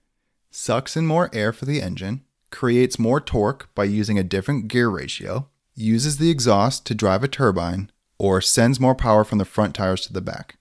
[0.51, 4.89] Sucks in more air for the engine, creates more torque by using a different gear
[4.89, 9.75] ratio, uses the exhaust to drive a turbine, or sends more power from the front
[9.75, 10.57] tires to the back.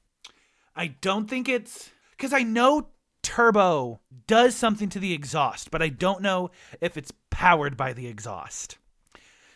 [0.76, 2.88] I don't think it's because I know
[3.22, 6.50] turbo does something to the exhaust, but I don't know
[6.80, 8.76] if it's powered by the exhaust.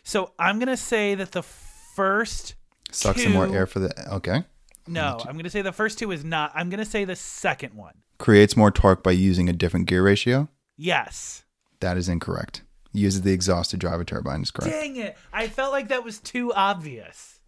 [0.03, 2.55] So I'm gonna say that the first
[2.91, 4.15] Sucks in more air for the.
[4.15, 4.45] Okay.
[4.89, 6.53] no, I'm gonna say the first two is not.
[6.55, 7.95] I'm gonna say the second one.
[8.23, 10.49] Creates more torque by using a different gear ratio.
[10.77, 11.43] Yes.
[11.81, 12.63] That is incorrect.
[12.93, 14.73] Uses the exhaust to drive a turbine is correct.
[14.73, 15.19] Dang it!
[15.33, 17.41] I felt like that was too obvious.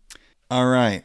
[0.51, 1.05] All right.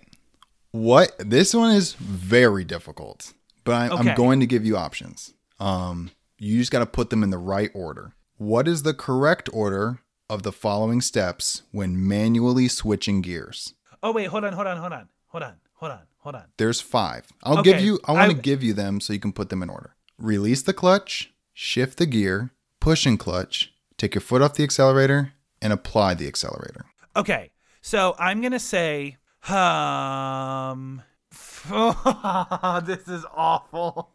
[0.72, 3.32] What this one is very difficult,
[3.64, 5.36] but I, I'm going to give you options.
[5.60, 6.10] Um,
[6.40, 8.14] you just got to put them in the right order.
[8.38, 10.00] What is the correct order
[10.32, 13.76] of the following steps when manually switching gears?
[14.02, 16.44] Oh wait, hold on, hold on, hold on, hold on, hold on, hold on.
[16.58, 17.26] There's five.
[17.44, 18.00] I'll give you.
[18.06, 19.96] I want to give you them so you can put them in order.
[20.18, 22.52] Release the clutch, shift the gear,
[22.82, 26.86] push and clutch, take your foot off the accelerator, and apply the accelerator.
[27.16, 27.52] Okay,
[27.82, 29.18] so I'm gonna say,
[29.48, 31.02] um,
[32.86, 34.12] this is awful.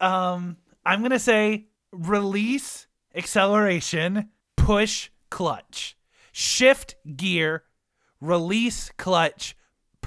[0.00, 5.96] Um, I'm gonna say release, acceleration, push, clutch,
[6.30, 7.64] shift, gear,
[8.20, 9.56] release, clutch,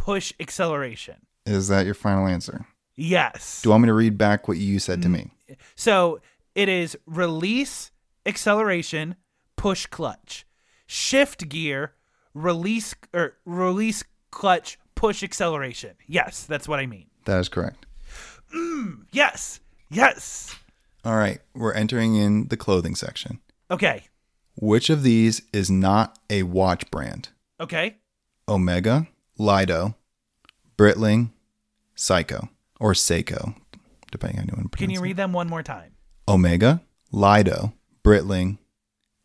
[0.08, 1.16] push, acceleration.
[1.46, 2.66] Is that your final answer?
[2.96, 3.62] Yes.
[3.62, 5.32] Do you want me to read back what you said to me?
[5.76, 6.22] So
[6.56, 7.92] it is release,
[8.26, 9.16] acceleration,
[9.58, 10.48] push, clutch,
[10.86, 11.92] shift, gear,
[12.34, 15.96] release or release, clutch, push, acceleration.
[16.08, 17.08] Yes, that's what I mean.
[17.26, 17.86] That is correct.
[18.56, 19.60] Mm, yes.
[19.90, 20.56] Yes.
[21.04, 23.42] All right, we're entering in the clothing section.
[23.70, 24.04] Okay.
[24.56, 27.28] Which of these is not a watch brand?
[27.60, 27.98] Okay.
[28.48, 29.96] Omega, Lido,
[30.78, 31.32] Breitling,
[31.96, 33.56] Psycho, or Seiko,
[34.12, 35.92] depending on who you Can you read them one more time?
[36.28, 36.82] Omega,
[37.12, 37.74] Lido,
[38.04, 38.58] Breitling,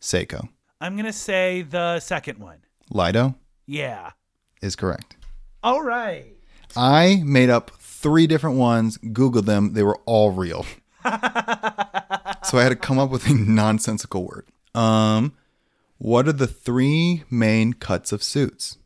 [0.00, 0.48] Seiko.
[0.80, 2.58] I'm going to say the second one.
[2.90, 3.34] Lido
[3.66, 4.10] Yeah.
[4.60, 5.16] is correct.
[5.62, 6.26] All right.
[6.76, 10.64] I made up three different ones, Googled them, they were all real.
[11.04, 14.46] so I had to come up with a nonsensical word.
[14.74, 15.34] Um,
[15.98, 18.78] what are the three main cuts of suits?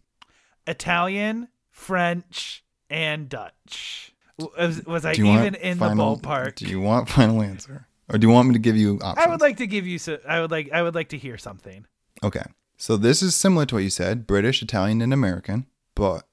[0.67, 4.12] Italian, French, and Dutch.
[4.39, 6.57] Was, was I even in final- the ballpark?
[6.57, 9.27] Do you want final answer, or do you want me to give you options?
[9.27, 11.39] I would like to give you so I would like I would like to hear
[11.39, 11.87] something.
[12.23, 12.45] Okay.
[12.79, 16.27] So this is similar to what you said British, Italian, and American, but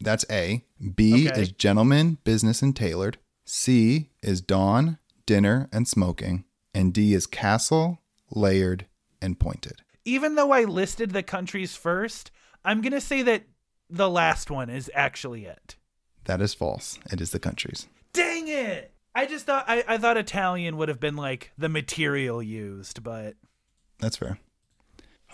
[0.00, 0.64] that's A.
[0.94, 1.42] B Okay.
[1.42, 3.18] is gentleman, business, and tailored.
[3.44, 6.44] C is dawn, dinner, and smoking.
[6.74, 7.98] And D is castle,
[8.34, 8.86] layered,
[9.22, 9.82] and pointed.
[10.04, 12.30] Even though I listed the countries first,
[12.64, 13.42] I'm going to say that
[13.90, 15.76] the last one is actually it.
[16.24, 16.98] That is false.
[17.10, 17.88] It is the countries.
[18.12, 18.92] Dang it.
[19.14, 23.34] I just thought I, I thought Italian would have been like the material used, but
[23.98, 24.38] That's fair.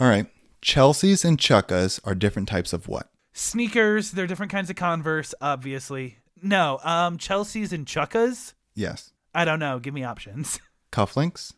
[0.00, 0.26] All right.
[0.62, 3.08] Chelsea's and Chukkas are different types of what?
[3.32, 6.18] sneakers, they're different kinds of Converse, obviously.
[6.42, 8.54] No, um Chelsea's and Chukkas?
[8.74, 9.12] Yes.
[9.34, 9.78] I don't know.
[9.78, 10.58] Give me options.
[10.92, 11.52] Cufflinks,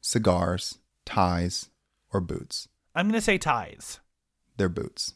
[0.00, 1.68] cigars, ties,
[2.12, 2.66] or boots.
[2.94, 4.00] I'm going to say ties.
[4.56, 5.14] They're boots.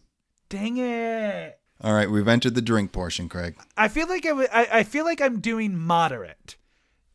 [0.48, 1.58] Dang it.
[1.82, 2.10] All right.
[2.10, 3.56] We've entered the drink portion, Craig.
[3.76, 6.56] I feel like I, w- I, I feel like I'm doing moderate.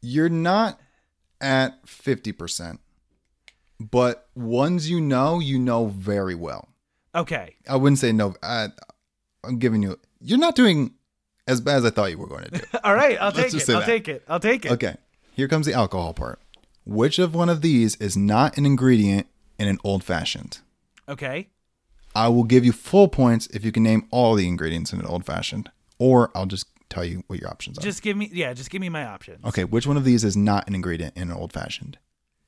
[0.02, 0.80] You're not
[1.40, 2.80] at 50%,
[3.80, 6.70] but ones you know, you know very well.
[7.16, 7.56] Okay.
[7.68, 8.36] I wouldn't say no.
[8.44, 8.70] I,
[9.44, 10.94] I'm giving you, you're not doing
[11.48, 12.64] as bad as I thought you were going to do.
[12.84, 13.70] All right, I'll take it.
[13.70, 13.86] I'll that.
[13.86, 14.24] take it.
[14.28, 14.72] I'll take it.
[14.74, 14.96] Okay.
[15.34, 16.40] Here comes the alcohol part.
[16.86, 19.28] Which of one of these is not an ingredient
[19.60, 20.60] in an old fashioned?
[21.08, 21.50] Okay.
[22.16, 25.06] I will give you full points if you can name all the ingredients in an
[25.06, 27.82] old fashioned, or I'll just tell you what your options are.
[27.82, 29.44] Just give me yeah, just give me my options.
[29.46, 31.98] Okay, which one of these is not an ingredient in an old fashioned?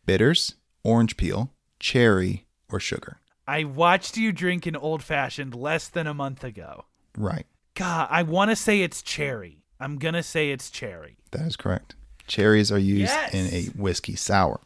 [0.05, 3.18] Bitters, orange peel, cherry, or sugar?
[3.47, 6.86] I watched you drink an old fashioned less than a month ago.
[7.18, 7.45] Right.
[7.76, 9.64] God, I want to say it's cherry.
[9.80, 11.18] I'm going to say it's cherry.
[11.32, 11.95] That is correct.
[12.28, 13.34] Cherries are used Yes.
[13.34, 14.61] in a whiskey sour.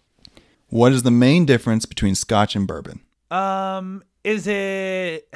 [0.67, 3.01] What is the main difference between scotch and bourbon?
[3.31, 5.33] Um is it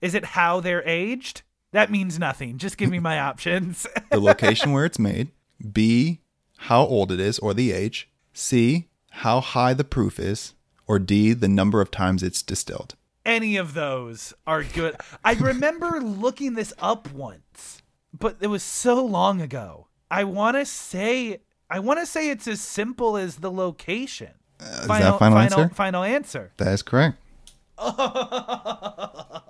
[0.00, 1.42] is it how they're aged?
[1.72, 2.58] That means nothing.
[2.58, 3.86] Just give me my options.
[4.10, 5.32] The location where it's made,
[5.72, 6.20] B,
[6.58, 10.54] how old it is or the age, C, how high the proof is,
[10.86, 12.94] or D, the number of times it's distilled.
[13.24, 14.96] Any of those are good.
[15.24, 17.82] I remember looking this up once,
[18.16, 19.88] but it was so long ago.
[20.10, 24.34] I want to say I want to say it's as simple as the location.
[24.60, 25.68] Uh, is that final final answer?
[25.74, 26.52] Final answer.
[26.58, 27.18] That is correct.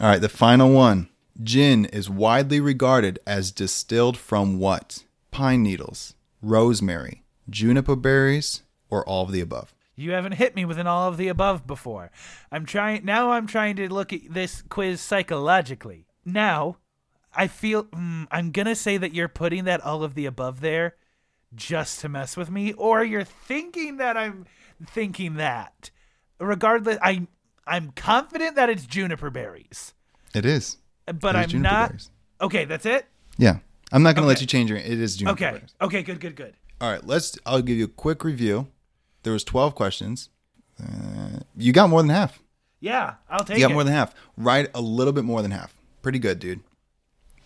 [0.00, 1.08] All right, the final one.
[1.42, 5.04] Gin is widely regarded as distilled from what?
[5.30, 9.74] Pine needles, rosemary, juniper berries, or all of the above.
[9.94, 12.10] You haven't hit me with an all of the above before.
[12.52, 13.32] I'm trying now.
[13.32, 16.06] I'm trying to look at this quiz psychologically.
[16.24, 16.76] Now,
[17.34, 20.96] I feel mm, I'm gonna say that you're putting that all of the above there
[21.54, 24.46] just to mess with me, or you're thinking that I'm
[24.86, 25.90] thinking that.
[26.38, 27.26] Regardless, I
[27.68, 29.94] I'm confident that it's juniper berries,
[30.34, 30.78] It is.
[31.06, 31.88] but It is I'm juniper not.
[31.90, 32.10] berries.
[32.40, 33.06] Okay, that's it.
[33.36, 33.58] Yeah.
[33.92, 34.78] I'm not going to let you change your.
[34.78, 35.50] It is juniper Okay.
[35.56, 35.74] berries.
[35.80, 36.02] Okay.
[36.02, 36.20] Good.
[36.20, 36.36] Good.
[36.36, 36.54] Good.
[36.80, 37.38] All right, let's.
[37.46, 38.68] I'll give you a quick review.
[39.24, 40.28] There was 12 questions.
[40.80, 42.38] Uh, you got more than half.
[42.80, 43.74] Yeah, I'll take You got it.
[43.74, 44.14] more than half.
[44.36, 45.74] Right, a little bit more than half.
[46.02, 46.60] Pretty good, dude.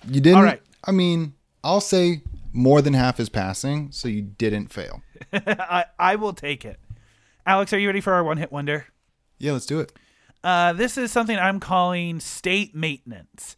[0.06, 0.36] You didn't.
[0.38, 0.60] All right.
[0.84, 1.32] I mean,
[1.64, 2.20] I'll say
[2.52, 5.02] more than half is passing, so you didn't fail.
[5.32, 6.78] I I will take it.
[7.46, 8.86] Alex, are you ready for our one hit wonder?
[9.38, 9.92] Yeah, let's do it.
[10.44, 13.56] Uh, this is something I'm calling state maintenance.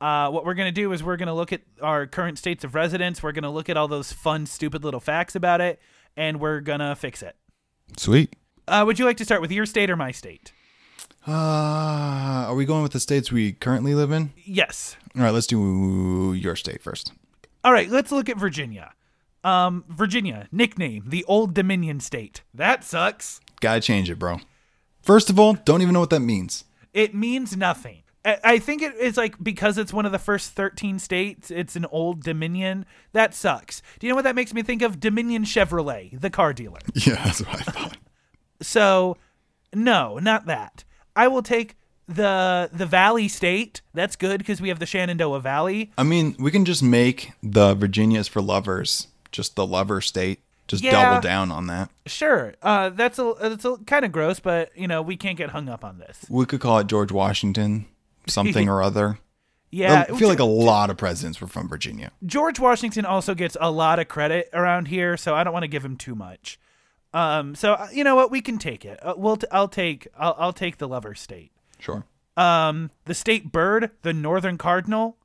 [0.00, 2.64] Uh, what we're going to do is we're going to look at our current states
[2.64, 3.22] of residence.
[3.22, 5.80] We're going to look at all those fun, stupid little facts about it,
[6.16, 7.36] and we're going to fix it.
[7.96, 8.34] Sweet.
[8.66, 10.52] Uh, would you like to start with your state or my state?
[11.26, 11.32] Uh,
[12.48, 14.32] are we going with the states we currently live in?
[14.44, 14.96] Yes.
[15.16, 17.12] All right, let's do your state first.
[17.62, 18.94] All right, let's look at Virginia.
[19.44, 22.42] Um, Virginia, nickname, the Old Dominion State.
[22.54, 23.40] That sucks.
[23.60, 24.38] Gotta change it, bro.
[25.02, 26.64] First of all, don't even know what that means.
[26.92, 28.02] It means nothing.
[28.22, 31.86] I think it is like because it's one of the first 13 states, it's an
[31.86, 32.84] old Dominion.
[33.12, 33.80] That sucks.
[33.98, 35.00] Do you know what that makes me think of?
[35.00, 36.80] Dominion Chevrolet, the car dealer.
[36.94, 37.96] Yeah, that's what I thought.
[38.60, 39.16] So,
[39.74, 40.84] no, not that.
[41.16, 41.76] I will take
[42.06, 43.80] the the Valley State.
[43.94, 45.90] That's good because we have the Shenandoah Valley.
[45.96, 50.40] I mean, we can just make the Virginia's for lovers just the lover state.
[50.70, 50.92] Just Yeah.
[50.92, 51.90] double down on that.
[52.06, 55.50] Sure, uh, that's a that's a kind of gross, but you know we can't get
[55.50, 56.24] hung up on this.
[56.28, 57.86] We could call it George Washington,
[58.26, 59.18] something or other.
[59.72, 62.10] Yeah, I feel like a lot of presidents were from Virginia.
[62.26, 65.68] George Washington also gets a lot of credit around here, so I don't want to
[65.68, 66.58] give him too much.
[67.12, 68.98] Um, so uh, you know what, we can take it.
[69.04, 71.50] Uh, we'll t- I'll take I'll, I'll take the lover state.
[71.80, 72.04] Sure.
[72.36, 75.16] Um, the state bird, the northern cardinal.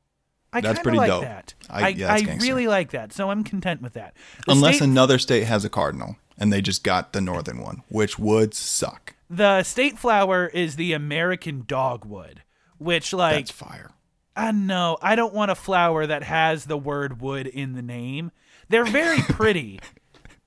[0.58, 1.22] I That's pretty like dope.
[1.24, 1.53] that.
[1.70, 4.16] I- I, yeah, I really like that, so I'm content with that.
[4.45, 7.82] The Unless state, another state has a cardinal and they just got the northern one,
[7.89, 9.16] which would suck.
[9.30, 12.41] the state flower is the American dogwood,
[12.78, 13.91] which like That's fire.
[14.36, 18.32] I know I don't want a flower that has the word wood in the name.
[18.70, 19.80] They're very pretty.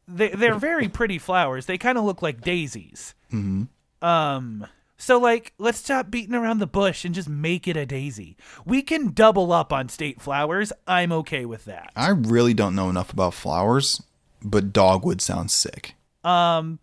[0.07, 1.67] they, they're very pretty flowers.
[1.67, 3.15] They kind of look like daisies.
[3.33, 3.65] Mm-hmm.
[4.07, 4.67] Um.
[4.99, 8.37] So like, let's stop beating around the bush and just make it a daisy.
[8.65, 10.73] We can double up on state flowers.
[10.87, 11.93] I'm okay with that.
[11.95, 14.03] I really don't know enough about flowers,
[14.43, 15.95] but dogwood sounds sick.
[16.25, 16.81] Um.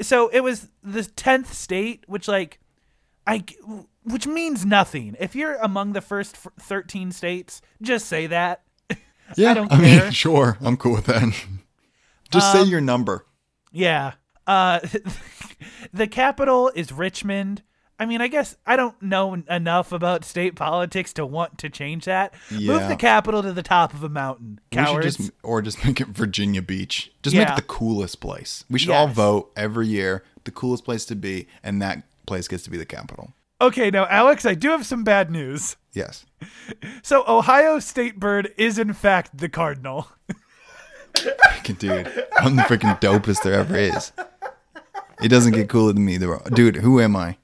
[0.00, 2.60] So it was the tenth state, which like,
[3.26, 3.44] I
[4.04, 5.16] which means nothing.
[5.18, 8.62] If you're among the first thirteen states, just say that.
[9.36, 10.02] Yeah, don't I care.
[10.04, 11.22] mean, sure, I'm cool with that.
[12.30, 13.24] just say your number.
[13.72, 14.12] Yeah.
[14.46, 14.80] Uh,
[15.92, 17.62] the capital is Richmond.
[17.98, 22.06] I mean, I guess I don't know enough about state politics to want to change
[22.06, 22.34] that.
[22.50, 22.72] Yeah.
[22.72, 25.16] Move the capital to the top of a mountain, cowards.
[25.16, 27.12] just, or just make it Virginia Beach.
[27.22, 28.64] Just make it the coolest place.
[28.68, 32.62] We should all vote every year the coolest place to be, and that place gets
[32.64, 33.32] to be the capital.
[33.60, 35.76] Okay, now Alex, I do have some bad news.
[35.92, 36.26] Yes.
[37.02, 40.08] So Ohio state bird is in fact the cardinal.
[41.14, 44.12] Freaking dude, I'm the freaking dopest there ever is.
[45.22, 46.38] It doesn't get cooler than me, though.
[46.52, 47.36] Dude, who am I?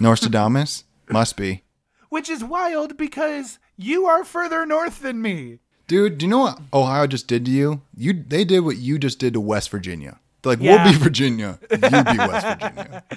[0.00, 0.84] Nostradamus?
[1.10, 1.62] Must be.
[2.08, 5.58] Which is wild because you are further north than me.
[5.86, 7.82] Dude, do you know what Ohio just did to you?
[7.96, 10.18] You they did what you just did to West Virginia.
[10.42, 10.84] They're like, Yeah.
[10.84, 11.58] we'll be Virginia.
[11.70, 13.04] You be West Virginia.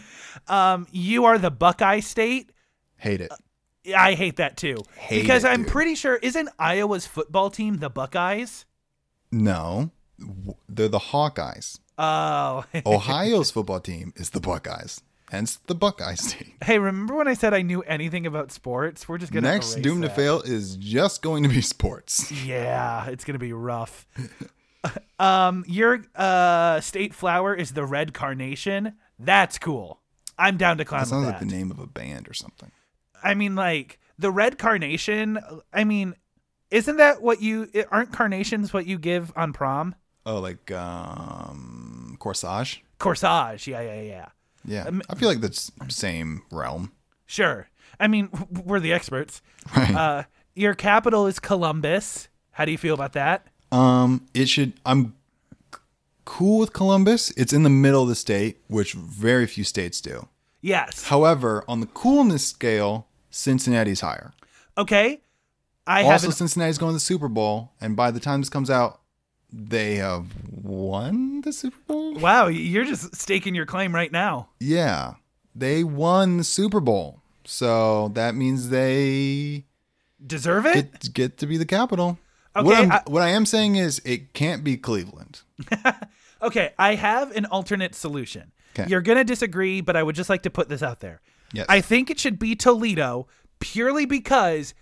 [0.47, 2.51] Um, you are the Buckeye state.
[2.97, 3.31] Hate it.
[3.95, 4.77] I hate that too.
[4.95, 5.71] Hate because it, I'm dude.
[5.71, 8.65] pretty sure isn't Iowa's football team the Buckeyes?
[9.31, 9.91] No.
[10.19, 11.79] W- They're the Hawkeyes.
[11.97, 12.65] Oh.
[12.85, 15.01] Ohio's football team is the Buckeyes.
[15.31, 16.51] Hence the Buckeyes team.
[16.63, 19.07] hey, remember when I said I knew anything about sports?
[19.07, 20.09] We're just gonna Next Doom to.
[20.09, 22.29] Fail is just going to be sports.
[22.43, 24.05] Yeah, it's gonna be rough.
[25.19, 28.95] um, your uh state flower is the red carnation.
[29.17, 30.01] That's cool.
[30.37, 32.71] I'm down to clown That sounds with like the name of a band or something.
[33.23, 35.39] I mean, like the red carnation.
[35.71, 36.15] I mean,
[36.71, 37.69] isn't that what you?
[37.89, 39.95] Aren't carnations what you give on prom?
[40.25, 42.79] Oh, like um Corsage?
[42.99, 43.67] Corsage.
[43.67, 44.25] Yeah, yeah, yeah.
[44.65, 44.83] Yeah.
[44.83, 46.91] Um, I feel like that's same realm.
[47.25, 47.67] Sure.
[47.99, 48.29] I mean,
[48.63, 49.41] we're the experts.
[49.75, 49.95] Right.
[49.95, 50.23] Uh,
[50.55, 52.27] your capital is Columbus.
[52.51, 53.47] How do you feel about that?
[53.71, 54.73] Um, it should.
[54.85, 55.13] I'm
[55.73, 55.79] c-
[56.25, 57.29] cool with Columbus.
[57.37, 60.27] It's in the middle of the state, which very few states do.
[60.61, 61.05] Yes.
[61.05, 64.33] However, on the coolness scale, Cincinnati's higher.
[64.77, 65.21] Okay.
[65.87, 69.00] I also, Cincinnati's going to the Super Bowl, and by the time this comes out,
[69.51, 72.15] they have won the Super Bowl.
[72.15, 72.47] wow.
[72.47, 74.49] You're just staking your claim right now.
[74.59, 75.15] Yeah,
[75.55, 79.65] they won the Super Bowl, so that means they
[80.25, 80.73] Deserve it?
[80.73, 82.17] get get to be the capital.
[82.53, 85.41] what, Okay, I'm, I- what I am saying is, it can't be Cleveland.
[86.43, 88.51] Okay, I have an alternate solution.
[88.73, 88.85] 'Kay.
[88.87, 91.21] You're going to disagree, but I would just like to put this out there.
[91.53, 91.67] Yes.
[91.69, 93.27] I think it should be Toledo
[93.59, 94.73] purely because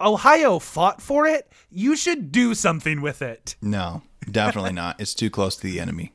[0.00, 1.52] Ohio fought for it.
[1.70, 3.56] You should do something with it.
[3.60, 4.00] No,
[4.30, 5.00] definitely not.
[5.00, 6.12] It's too close to the enemy.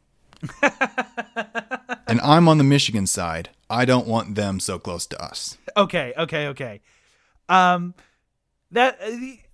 [2.08, 3.50] and I'm on the Michigan side.
[3.70, 5.58] I don't want them so close to us.
[5.76, 6.82] Okay, okay, okay.
[7.50, 7.94] Um
[8.72, 9.00] that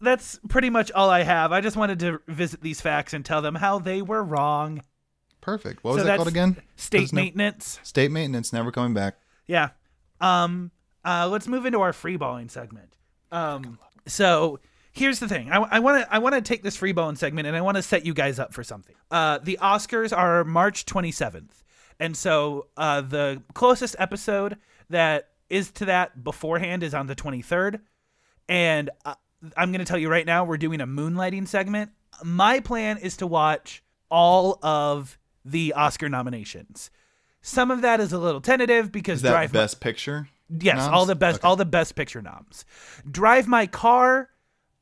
[0.01, 1.51] that's pretty much all I have.
[1.51, 4.81] I just wanted to visit these facts and tell them how they were wrong.
[5.41, 5.83] Perfect.
[5.83, 6.57] What was So that called again?
[6.77, 7.79] State no- maintenance.
[7.83, 9.15] State maintenance never coming back.
[9.45, 9.69] Yeah.
[10.21, 10.71] Um.
[11.05, 11.27] Uh.
[11.29, 12.95] Let's move into our freeballing segment.
[13.31, 13.77] Um.
[14.07, 14.59] So
[14.93, 15.51] here's the thing.
[15.51, 17.83] I want to I want to take this free bone segment and I want to
[17.83, 18.95] set you guys up for something.
[19.11, 19.39] Uh.
[19.43, 21.63] The Oscars are March 27th,
[21.99, 24.57] and so uh the closest episode
[24.89, 27.81] that is to that beforehand is on the 23rd.
[28.49, 29.15] And uh,
[29.57, 31.91] I'm going to tell you right now, we're doing a moonlighting segment.
[32.23, 36.89] My plan is to watch all of the Oscar nominations.
[37.41, 40.27] Some of that is a little tentative because Is that Drive My- Best Picture?
[40.49, 40.93] Yes, noms?
[40.93, 41.47] all the best, Okay.
[41.47, 42.63] all the best picture noms.
[43.09, 44.29] Drive my car.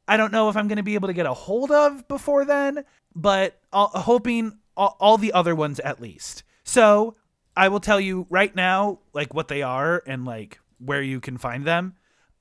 [0.08, 2.45] I don't know if I'm going to be able to get a hold of before
[2.45, 2.84] then,
[3.16, 6.43] but i hoping all, all the other ones at least.
[6.64, 7.16] So
[7.56, 11.38] I will tell you right now, like what they are and like where you can
[11.38, 11.95] find them.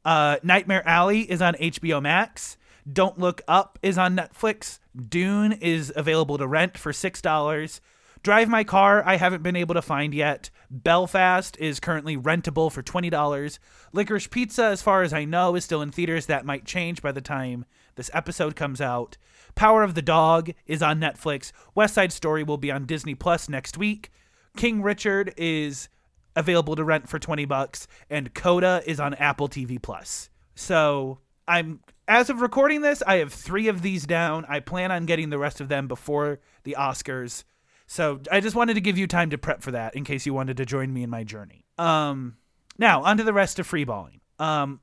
[0.05, 2.57] Uh, Nightmare Alley is on HBO Max.
[2.91, 4.79] Don't Look Up is on Netflix.
[5.09, 7.81] Dune is available to rent for six dollars.
[8.23, 10.51] Drive My Car, I haven't been able to find yet.
[10.71, 13.59] Belfast is currently rentable for $20.
[13.95, 16.27] Licorice Pizza, as far as I know, is still in theaters.
[16.27, 17.64] That might change by the time
[17.95, 19.16] this episode comes out.
[19.55, 21.51] Power of the Dog is on Netflix.
[21.75, 24.11] West Side Story will be on Disney Plus next week.
[24.55, 25.89] King Richard is
[26.37, 30.29] available to rent for 20 bucks and Coda is on Apple TV Plus.
[30.55, 34.45] So, I'm as of recording this, I have 3 of these down.
[34.47, 37.45] I plan on getting the rest of them before the Oscars.
[37.93, 40.32] So, I just wanted to give you time to prep for that in case you
[40.32, 41.64] wanted to join me in my journey.
[41.76, 42.36] Um
[42.78, 44.20] now, on to the rest of freeballing.
[44.38, 44.80] Um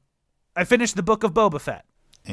[0.55, 1.85] I finished the book of Boba Fett.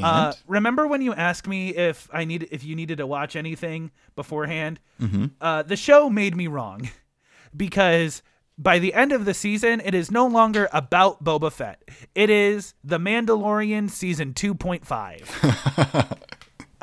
[0.03, 3.93] Uh, remember when you asked me if I need if you needed to watch anything
[4.17, 4.81] beforehand?
[5.01, 5.27] Mm-hmm.
[5.41, 6.91] Uh, the show made me wrong
[7.57, 8.23] because
[8.59, 11.83] by the end of the season, it is no longer about Boba Fett.
[12.15, 16.19] It is The Mandalorian season 2.5.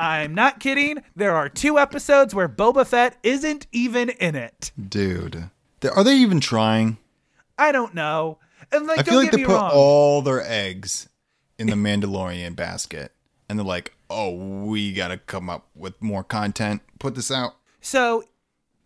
[0.01, 1.03] I'm not kidding.
[1.15, 4.71] There are two episodes where Boba Fett isn't even in it.
[4.89, 5.49] dude,
[5.83, 6.97] are they even trying?
[7.57, 8.39] I don't know.
[8.71, 9.71] And like, I feel like they put wrong.
[9.73, 11.07] all their eggs
[11.59, 13.11] in the Mandalorian basket,
[13.47, 14.33] and they're like, "Oh,
[14.65, 16.81] we gotta come up with more content.
[16.97, 18.23] Put this out." So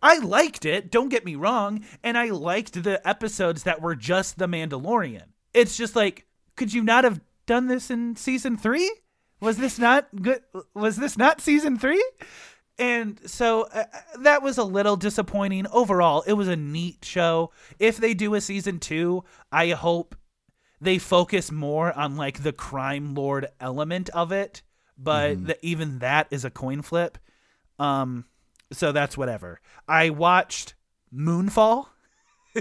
[0.02, 4.38] I liked it, don't get me wrong, and I liked the episodes that were just
[4.38, 5.24] The Mandalorian.
[5.54, 8.90] It's just like, could you not have done this in season 3?
[9.40, 10.42] Was this not good?
[10.74, 12.02] Was this not season 3?
[12.78, 13.84] And so uh,
[14.22, 15.66] that was a little disappointing.
[15.72, 17.50] Overall, it was a neat show.
[17.78, 20.14] If they do a season 2, I hope
[20.80, 24.62] they focus more on like the crime lord element of it,
[24.98, 27.16] but the, even that is a coin flip.
[27.78, 28.24] Um
[28.72, 29.60] so that's whatever.
[29.88, 30.74] I watched
[31.14, 31.86] Moonfall.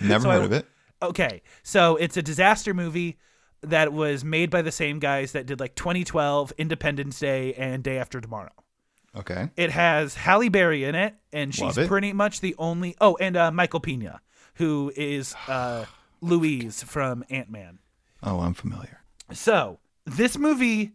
[0.00, 0.66] Never So heard I- of it.
[1.02, 3.18] Okay, so it's a disaster movie
[3.70, 7.98] that was made by the same guys that did like 2012, Independence Day, and Day
[7.98, 8.52] After Tomorrow.
[9.16, 9.48] Okay.
[9.56, 12.96] It has Halle Berry in it, and she's pretty much the only.
[13.00, 14.20] Oh, and uh, Michael Pena,
[14.54, 15.84] who is uh,
[16.20, 17.78] Luis from Ant Man.
[18.22, 19.00] Oh, I'm familiar.
[19.32, 20.92] So this movie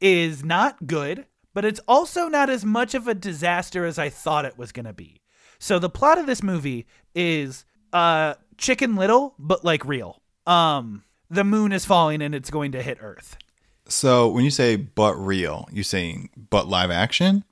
[0.00, 4.44] is not good, but it's also not as much of a disaster as I thought
[4.44, 5.20] it was gonna be.
[5.58, 10.22] So the plot of this movie is uh Chicken Little, but like real.
[10.46, 13.38] Um the moon is falling and it's going to hit Earth.
[13.86, 17.44] So when you say "but real," you're saying "but live action,"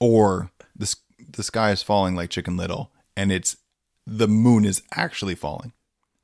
[0.00, 0.94] or the
[1.32, 3.56] the sky is falling like Chicken Little, and it's
[4.06, 5.72] the moon is actually falling.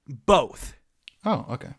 [0.07, 0.75] Both.
[1.25, 1.75] Oh, okay.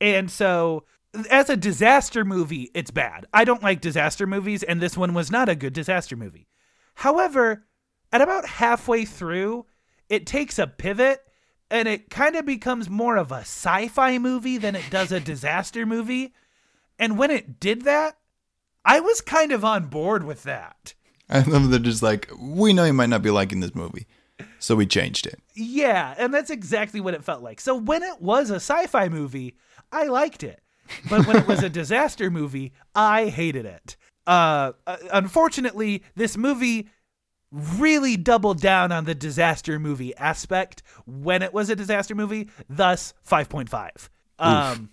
[0.00, 0.84] And so,
[1.30, 3.26] as a disaster movie, it's bad.
[3.32, 6.48] I don't like disaster movies, and this one was not a good disaster movie.
[6.94, 7.64] However,
[8.12, 9.66] at about halfway through,
[10.08, 11.22] it takes a pivot
[11.70, 15.20] and it kind of becomes more of a sci fi movie than it does a
[15.32, 16.32] disaster movie.
[16.98, 18.18] And when it did that,
[18.84, 20.94] I was kind of on board with that.
[21.28, 24.06] I love they're just like, we know you might not be liking this movie,
[24.58, 25.38] so we changed it.
[25.54, 27.60] Yeah, and that's exactly what it felt like.
[27.60, 29.56] So when it was a sci-fi movie,
[29.92, 30.62] I liked it.
[31.10, 33.96] But when it was a disaster movie, I hated it.
[34.26, 36.88] Uh, uh, unfortunately, this movie
[37.50, 43.14] really doubled down on the disaster movie aspect when it was a disaster movie, thus
[43.28, 44.08] 5.5.
[44.38, 44.90] Um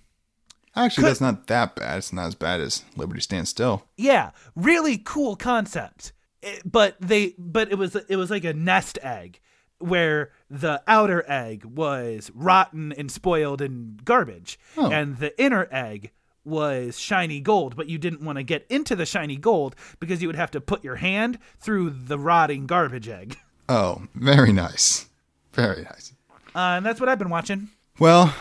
[0.78, 1.98] Actually, Could- that's not that bad.
[2.00, 3.86] It's not as bad as Liberty Stand Still.
[3.98, 6.12] yeah, really cool concept.
[6.42, 9.40] It- but they but it was it was like a nest egg
[9.80, 14.92] where the outer egg was rotten and spoiled and garbage Oh.
[14.92, 16.12] and the inner egg
[16.46, 20.28] was shiny gold but you didn't want to get into the shiny gold because you
[20.28, 23.38] would have to put your hand through the rotting garbage egg
[23.68, 25.08] Oh, very nice.
[25.54, 26.14] Very nice.
[26.56, 27.70] uh, and that's what i've been watching
[28.00, 28.34] Well,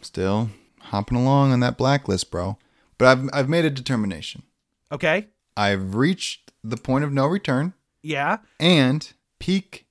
[0.00, 2.56] still hopping along on that blacklist, bro.
[2.98, 4.42] But I've I've made a determination.
[4.92, 7.72] okay I've reached the point of no return
[8.02, 9.86] yeah and peak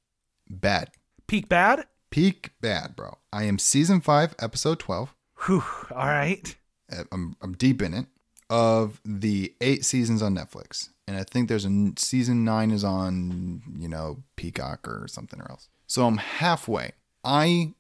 [0.50, 0.92] bad.
[1.28, 3.20] peak bad Peak bad, bro.
[3.32, 5.14] I am season 5, episode 12.
[5.46, 6.56] Whew, all right
[6.92, 8.06] Uh, I'm I'm deep in it
[8.50, 10.90] of the 8 seasons on Netflix.
[11.08, 15.50] And I think there's a season 9 is on, you know, Peacock or something or
[15.52, 15.68] else.
[15.88, 16.94] So I'm halfway.
[17.24, 17.74] I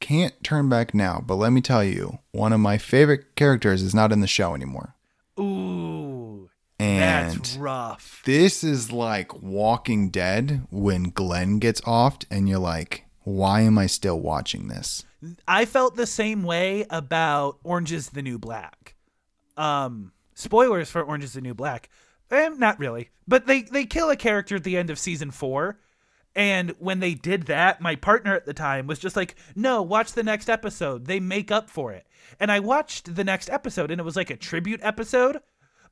[0.00, 3.94] can't turn back now, but let me tell you, one of my favorite characters is
[3.94, 4.94] not in the show anymore.
[5.38, 6.48] Ooh,
[6.78, 8.22] And that's rough.
[8.24, 13.86] this is like Walking Dead when Glenn gets offed, and you're like, why am I
[13.86, 15.04] still watching this?
[15.48, 18.94] I felt the same way about Orange is the New Black.
[19.56, 21.88] Um, spoilers for Orange is the New Black.
[22.30, 25.78] Eh, not really, but they they kill a character at the end of season four,
[26.34, 30.12] and when they did that, my partner at the time was just like, "No, watch
[30.12, 31.06] the next episode.
[31.06, 32.06] They make up for it."
[32.40, 35.40] And I watched the next episode, and it was like a tribute episode,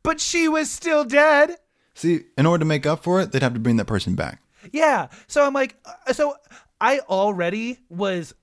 [0.03, 1.57] but she was still dead.
[1.95, 4.43] See, in order to make up for it, they'd have to bring that person back.
[4.73, 5.09] Yeah.
[5.27, 6.37] So I'm like, uh, so
[6.83, 8.35] I already was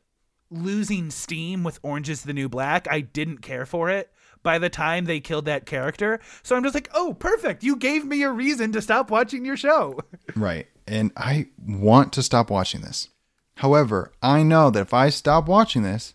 [0.49, 2.87] losing steam with Orange is the New Black.
[2.89, 4.11] I didn't care for it
[4.41, 6.21] by the time they killed that character.
[6.41, 7.63] So I'm just like, oh, perfect.
[7.63, 9.99] You gave me a reason to stop watching your show.
[10.35, 10.67] Right.
[10.87, 13.09] And I want to stop watching this.
[13.55, 16.13] However, I know that if I stop watching this,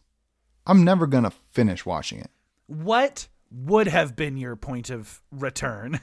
[0.66, 2.31] I'm never going to finish watching it.
[2.66, 6.01] What would have been your point of return?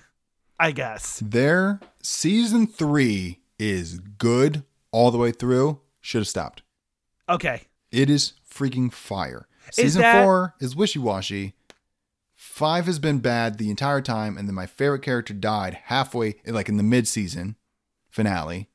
[0.59, 1.19] I guess.
[1.25, 5.80] Their season three is good all the way through.
[6.01, 6.63] Should have stopped.
[7.29, 7.63] Okay.
[7.91, 9.47] It is freaking fire.
[9.69, 11.53] Is Season that- four is wishy washy.
[12.35, 16.67] Five has been bad the entire time, and then my favorite character died halfway, like
[16.69, 17.55] in the mid season
[18.09, 18.69] finale.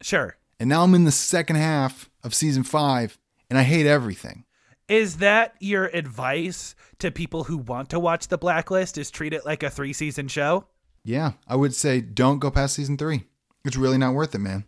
[0.00, 0.36] Sure.
[0.60, 3.18] And now I'm in the second half of season five,
[3.50, 4.44] and I hate everything.
[4.88, 9.44] Is that your advice to people who want to watch The Blacklist is treat it
[9.44, 10.66] like a 3 season show?
[11.04, 13.24] Yeah, I would say don't go past season three.
[13.64, 14.64] It's really not worth it, man.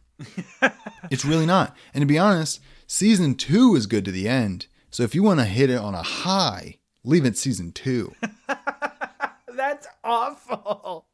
[1.10, 1.76] It's really not.
[1.94, 4.66] And to be honest, season two is good to the end.
[4.90, 8.14] So if you want to hit it on a high, leave it season two.
[9.56, 11.06] That's awful.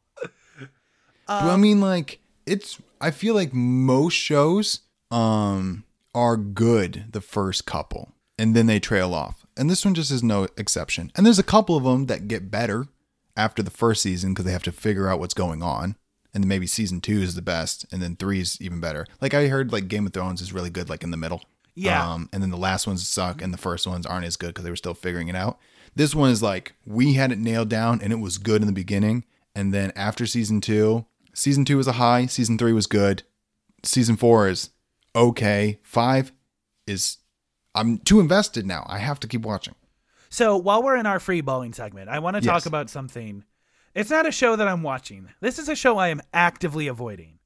[1.27, 2.81] But I mean, like, it's.
[3.01, 4.81] I feel like most shows
[5.11, 5.85] um
[6.15, 9.45] are good the first couple, and then they trail off.
[9.57, 11.11] And this one just is no exception.
[11.15, 12.87] And there's a couple of them that get better
[13.37, 15.97] after the first season because they have to figure out what's going on.
[16.37, 19.07] And then maybe season two is the best, and then three is even better.
[19.23, 21.43] Like I heard, like Game of Thrones is really good, like in the middle.
[21.75, 22.13] Yeah.
[22.13, 24.63] Um, and then the last ones suck, and the first ones aren't as good because
[24.65, 25.59] they were still figuring it out.
[25.95, 28.73] This one is like we had it nailed down, and it was good in the
[28.75, 29.25] beginning,
[29.55, 33.23] and then after season two, season two was a high, season three was good,
[33.83, 34.69] season four is
[35.15, 36.33] okay, five
[36.87, 37.17] is
[37.75, 38.85] I'm too invested now.
[38.89, 39.75] I have to keep watching.
[40.29, 42.67] So while we're in our free balling segment, I want to talk Yes.
[42.67, 43.43] about something.
[43.97, 45.31] It's not a show that I'm watching.
[45.41, 47.39] This is a show I am actively avoiding.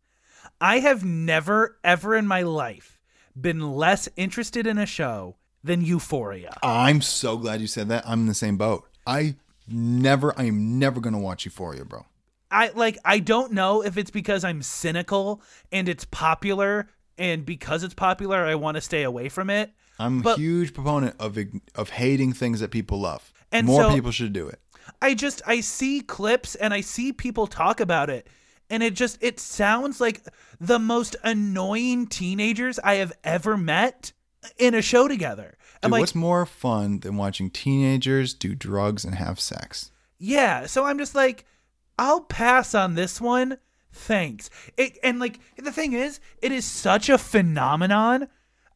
[0.61, 2.99] I have never, ever in my life
[3.41, 6.57] been less interested in a show than Euphoria.
[6.61, 8.03] I'm so glad you said that.
[8.05, 8.89] I'm in the same boat.
[9.07, 9.37] I
[9.69, 12.05] never, I am never gonna watch Euphoria, bro.
[12.51, 15.41] I like I don't know if it's because I'm cynical
[15.71, 19.71] and it's popular and because it's popular I want to stay away from it.
[20.01, 21.39] I'm But- a huge proponent of
[21.77, 23.33] of hating things that people love.
[23.53, 24.59] And More so- people should do it.
[25.01, 28.27] I just I see clips and I see people talk about it
[28.71, 30.23] and it just it sounds like
[30.61, 34.13] the most annoying teenagers I have ever met
[34.57, 35.57] in a show together.
[35.83, 39.91] Dude, like, what's more fun than watching teenagers do drugs and have sex?
[40.21, 41.47] yeah, so I'm just like
[41.99, 43.59] I'll pass on this one.
[43.93, 44.51] Thanks.
[44.77, 48.29] It and like the thing is, it is such a phenomenon.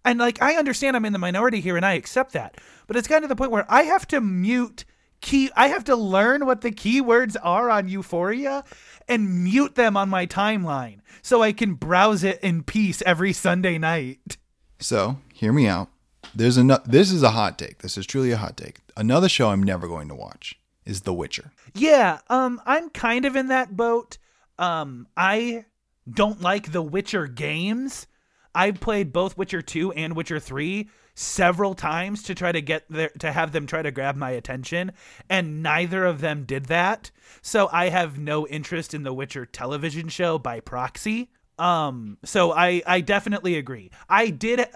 [0.05, 2.59] And like I understand I'm in the minority here and I accept that.
[2.87, 4.85] But it's gotten to the point where I have to mute
[5.25, 8.63] key I have to learn what the keywords are on Euphoria
[9.09, 13.79] and mute them on my timeline so I can browse it in peace every Sunday
[13.79, 14.37] night.
[14.79, 15.89] So, hear me out.
[16.35, 17.79] There's a this is a hot take.
[17.79, 18.81] This is truly a hot take.
[18.97, 21.53] Another show I'm never going to watch is The Witcher.
[21.75, 24.19] Yeah, um I'm kind of in that boat.
[24.59, 25.65] Um I
[26.11, 28.07] don't like the Witcher games.
[28.55, 33.11] I've played both Witcher 2 and Witcher 3 several times to try to get there
[33.21, 34.91] to have them try to grab my attention
[35.31, 37.11] and neither of them did that.
[37.41, 41.31] So I have no interest in the Witcher television show by proxy.
[41.59, 43.91] Um so I I definitely agree.
[44.09, 44.67] I did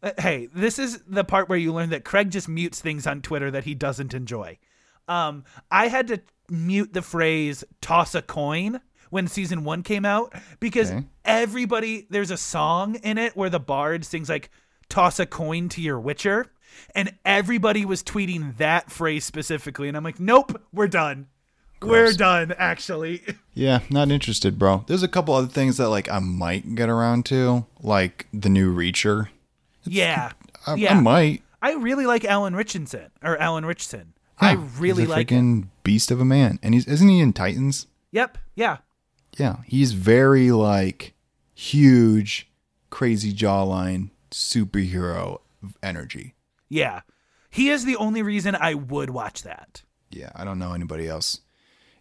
[0.00, 3.20] uh, hey, this is the part where you learn that Craig just mutes things on
[3.20, 4.56] Twitter that he doesn't enjoy.
[5.08, 8.80] Um, I had to mute the phrase toss a coin
[9.10, 11.04] when season one came out because Okay.
[11.24, 14.50] everybody, there's a song in it where the bard sings like
[14.88, 16.46] toss a coin to your witcher.
[16.94, 19.88] And everybody was tweeting that phrase specifically.
[19.88, 21.26] And I'm like, nope, we're done.
[21.82, 23.22] We're done, actually.
[23.54, 24.84] Yeah, not interested, bro.
[24.86, 28.72] There's a couple other things that like I might get around to, like the new
[28.72, 29.30] Reacher.
[29.82, 30.30] yeah.
[30.64, 30.96] I, yeah.
[30.96, 31.42] I might.
[31.60, 34.12] I really like Alan Richardson or Alan Ritchson.
[34.38, 35.72] I really he's a like him.
[35.82, 37.88] beast of a man, and he's isn't he in Titans?
[38.12, 38.38] Yep.
[38.54, 38.76] Yeah.
[39.36, 41.14] Yeah, he's very like
[41.52, 42.48] huge,
[42.90, 45.38] crazy jawline superhero
[45.82, 46.34] energy.
[46.68, 47.00] Yeah.
[47.50, 49.82] He is the only reason I would watch that.
[50.10, 51.40] Yeah, I don't know anybody else.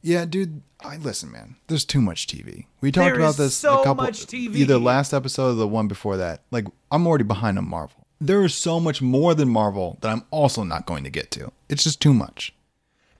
[0.01, 1.55] Yeah, dude, I listen, man.
[1.67, 2.65] There's too much TV.
[2.81, 4.55] We talked There about is this so a couple much TV.
[4.57, 6.43] either last episode or the one before that.
[6.51, 8.05] Like I'm already behind on Marvel.
[8.19, 11.51] There is so much more than Marvel that I'm also not going to get to.
[11.69, 12.53] It's just too much.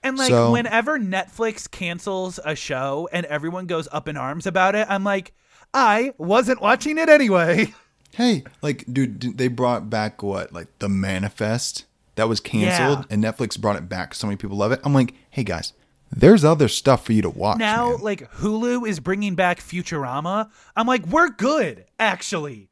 [0.02, 4.74] And like So- whenever Netflix cancels a show and everyone goes up in arms about
[4.74, 5.32] it, I'm like,
[5.74, 7.74] I wasn't watching it anyway.
[8.18, 11.84] Hey, like, dude, they brought back what, like the Manifest
[12.16, 13.14] that was canceled, Yeah.
[13.14, 14.12] and Netflix brought it back.
[14.12, 14.80] So many people love it.
[14.82, 15.72] I'm like, hey guys,
[16.10, 17.58] there's other stuff for you to watch.
[17.58, 18.00] now man.
[18.00, 20.50] like Hulu is bringing back Futurama.
[20.74, 22.70] I'm like, we're good actually.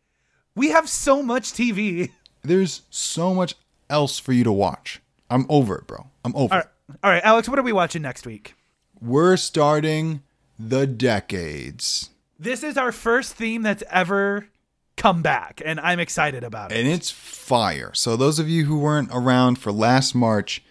[0.56, 2.10] We have so much TV.
[2.42, 3.54] there's so much
[3.88, 5.00] else for you to watch.
[5.30, 6.08] I'm over it, bro.
[6.24, 6.66] I'm over All it.
[7.04, 8.54] all right, Alex, what are we watching next week?
[9.00, 10.22] We're starting
[10.58, 14.48] the decades, This is our first theme that's ever
[14.96, 16.78] come back, and I'm excited about it.
[16.78, 17.92] and it's fire.
[17.94, 20.62] So those of you who weren't around for last March,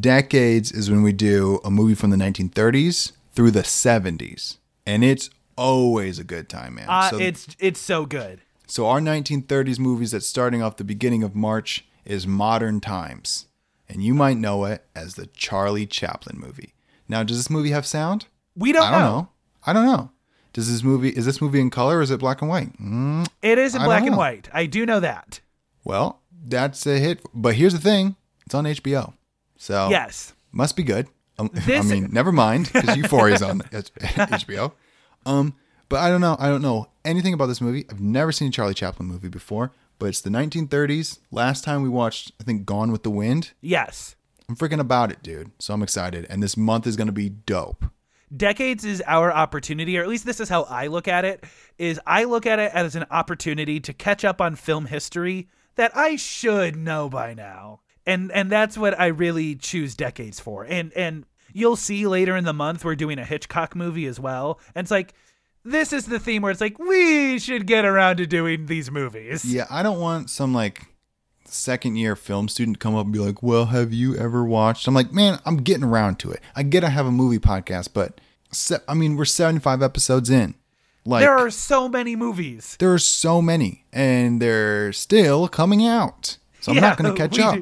[0.00, 5.30] decades is when we do a movie from the 1930s through the 70s, and it's
[5.56, 6.86] always a good time, man.
[6.88, 8.40] Uh, so it's it's so good.
[8.66, 13.46] So our 1930s movies that's starting off the beginning of March is Modern Times.
[13.88, 16.72] And you might know it as the Charlie Chaplin movie.
[17.06, 18.24] Now, does this movie have sound?
[18.56, 19.28] We don't, I don't know.
[19.66, 20.10] I don't know.
[20.52, 22.76] Does this movie is this movie in color or is it black and white?
[22.78, 24.48] Mm, It is in I black and white.
[24.52, 25.40] I do know that.
[25.84, 27.20] well, that's a hit.
[27.34, 29.14] But here's the thing: it's on HBO,
[29.56, 30.32] so Yes.
[30.52, 31.08] must be good.
[31.38, 34.72] Um, I mean, never mind because Euphoria's on HBO.
[35.24, 35.54] Um,
[35.88, 36.36] but I don't know.
[36.38, 37.86] I don't know anything about this movie.
[37.90, 39.72] I've never seen a Charlie Chaplin movie before.
[39.98, 41.18] But it's the 1930s.
[41.30, 43.52] Last time we watched, I think, Gone with the Wind.
[43.60, 44.16] Yes.
[44.48, 45.52] I'm freaking about it, dude.
[45.60, 46.26] So I'm excited.
[46.28, 47.84] And this month is gonna be dope.
[48.34, 51.44] Decades is our opportunity, or at least this is how I look at it,
[51.78, 55.96] is I look at it as an opportunity to catch up on film history that
[55.96, 57.80] I should know by now.
[58.06, 60.64] And and that's what I really choose decades for.
[60.64, 64.58] And and you'll see later in the month we're doing a Hitchcock movie as well.
[64.74, 65.14] And it's like
[65.64, 69.44] this is the theme where it's like we should get around to doing these movies.
[69.44, 70.86] Yeah, I don't want some like
[71.52, 74.94] second year film student come up and be like, "Well, have you ever watched?" I'm
[74.94, 76.40] like, "Man, I'm getting around to it.
[76.56, 78.20] I get I have a movie podcast, but
[78.50, 80.54] se- I mean, we're 75 episodes in.
[81.04, 82.76] Like There are so many movies.
[82.78, 86.38] there are so many, and they're still coming out.
[86.60, 87.58] So I'm not going to catch up.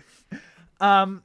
[0.80, 1.22] um,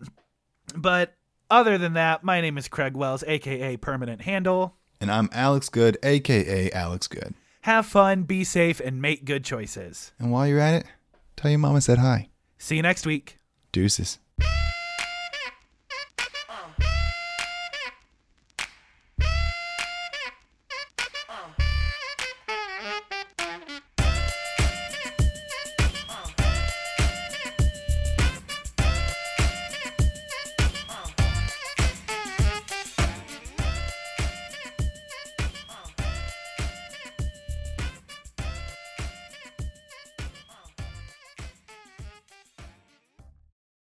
[0.76, 1.14] but
[1.51, 4.76] other than that, my name is Craig Wells, aka Permanent Handle.
[4.99, 7.35] And I'm Alex Good, aka Alex Good.
[7.61, 10.11] Have fun, be safe, and make good choices.
[10.18, 10.85] And while you're at it,
[11.38, 12.30] Tell your mom I said hi.
[12.57, 13.38] See you next week.
[13.72, 14.18] Deuces.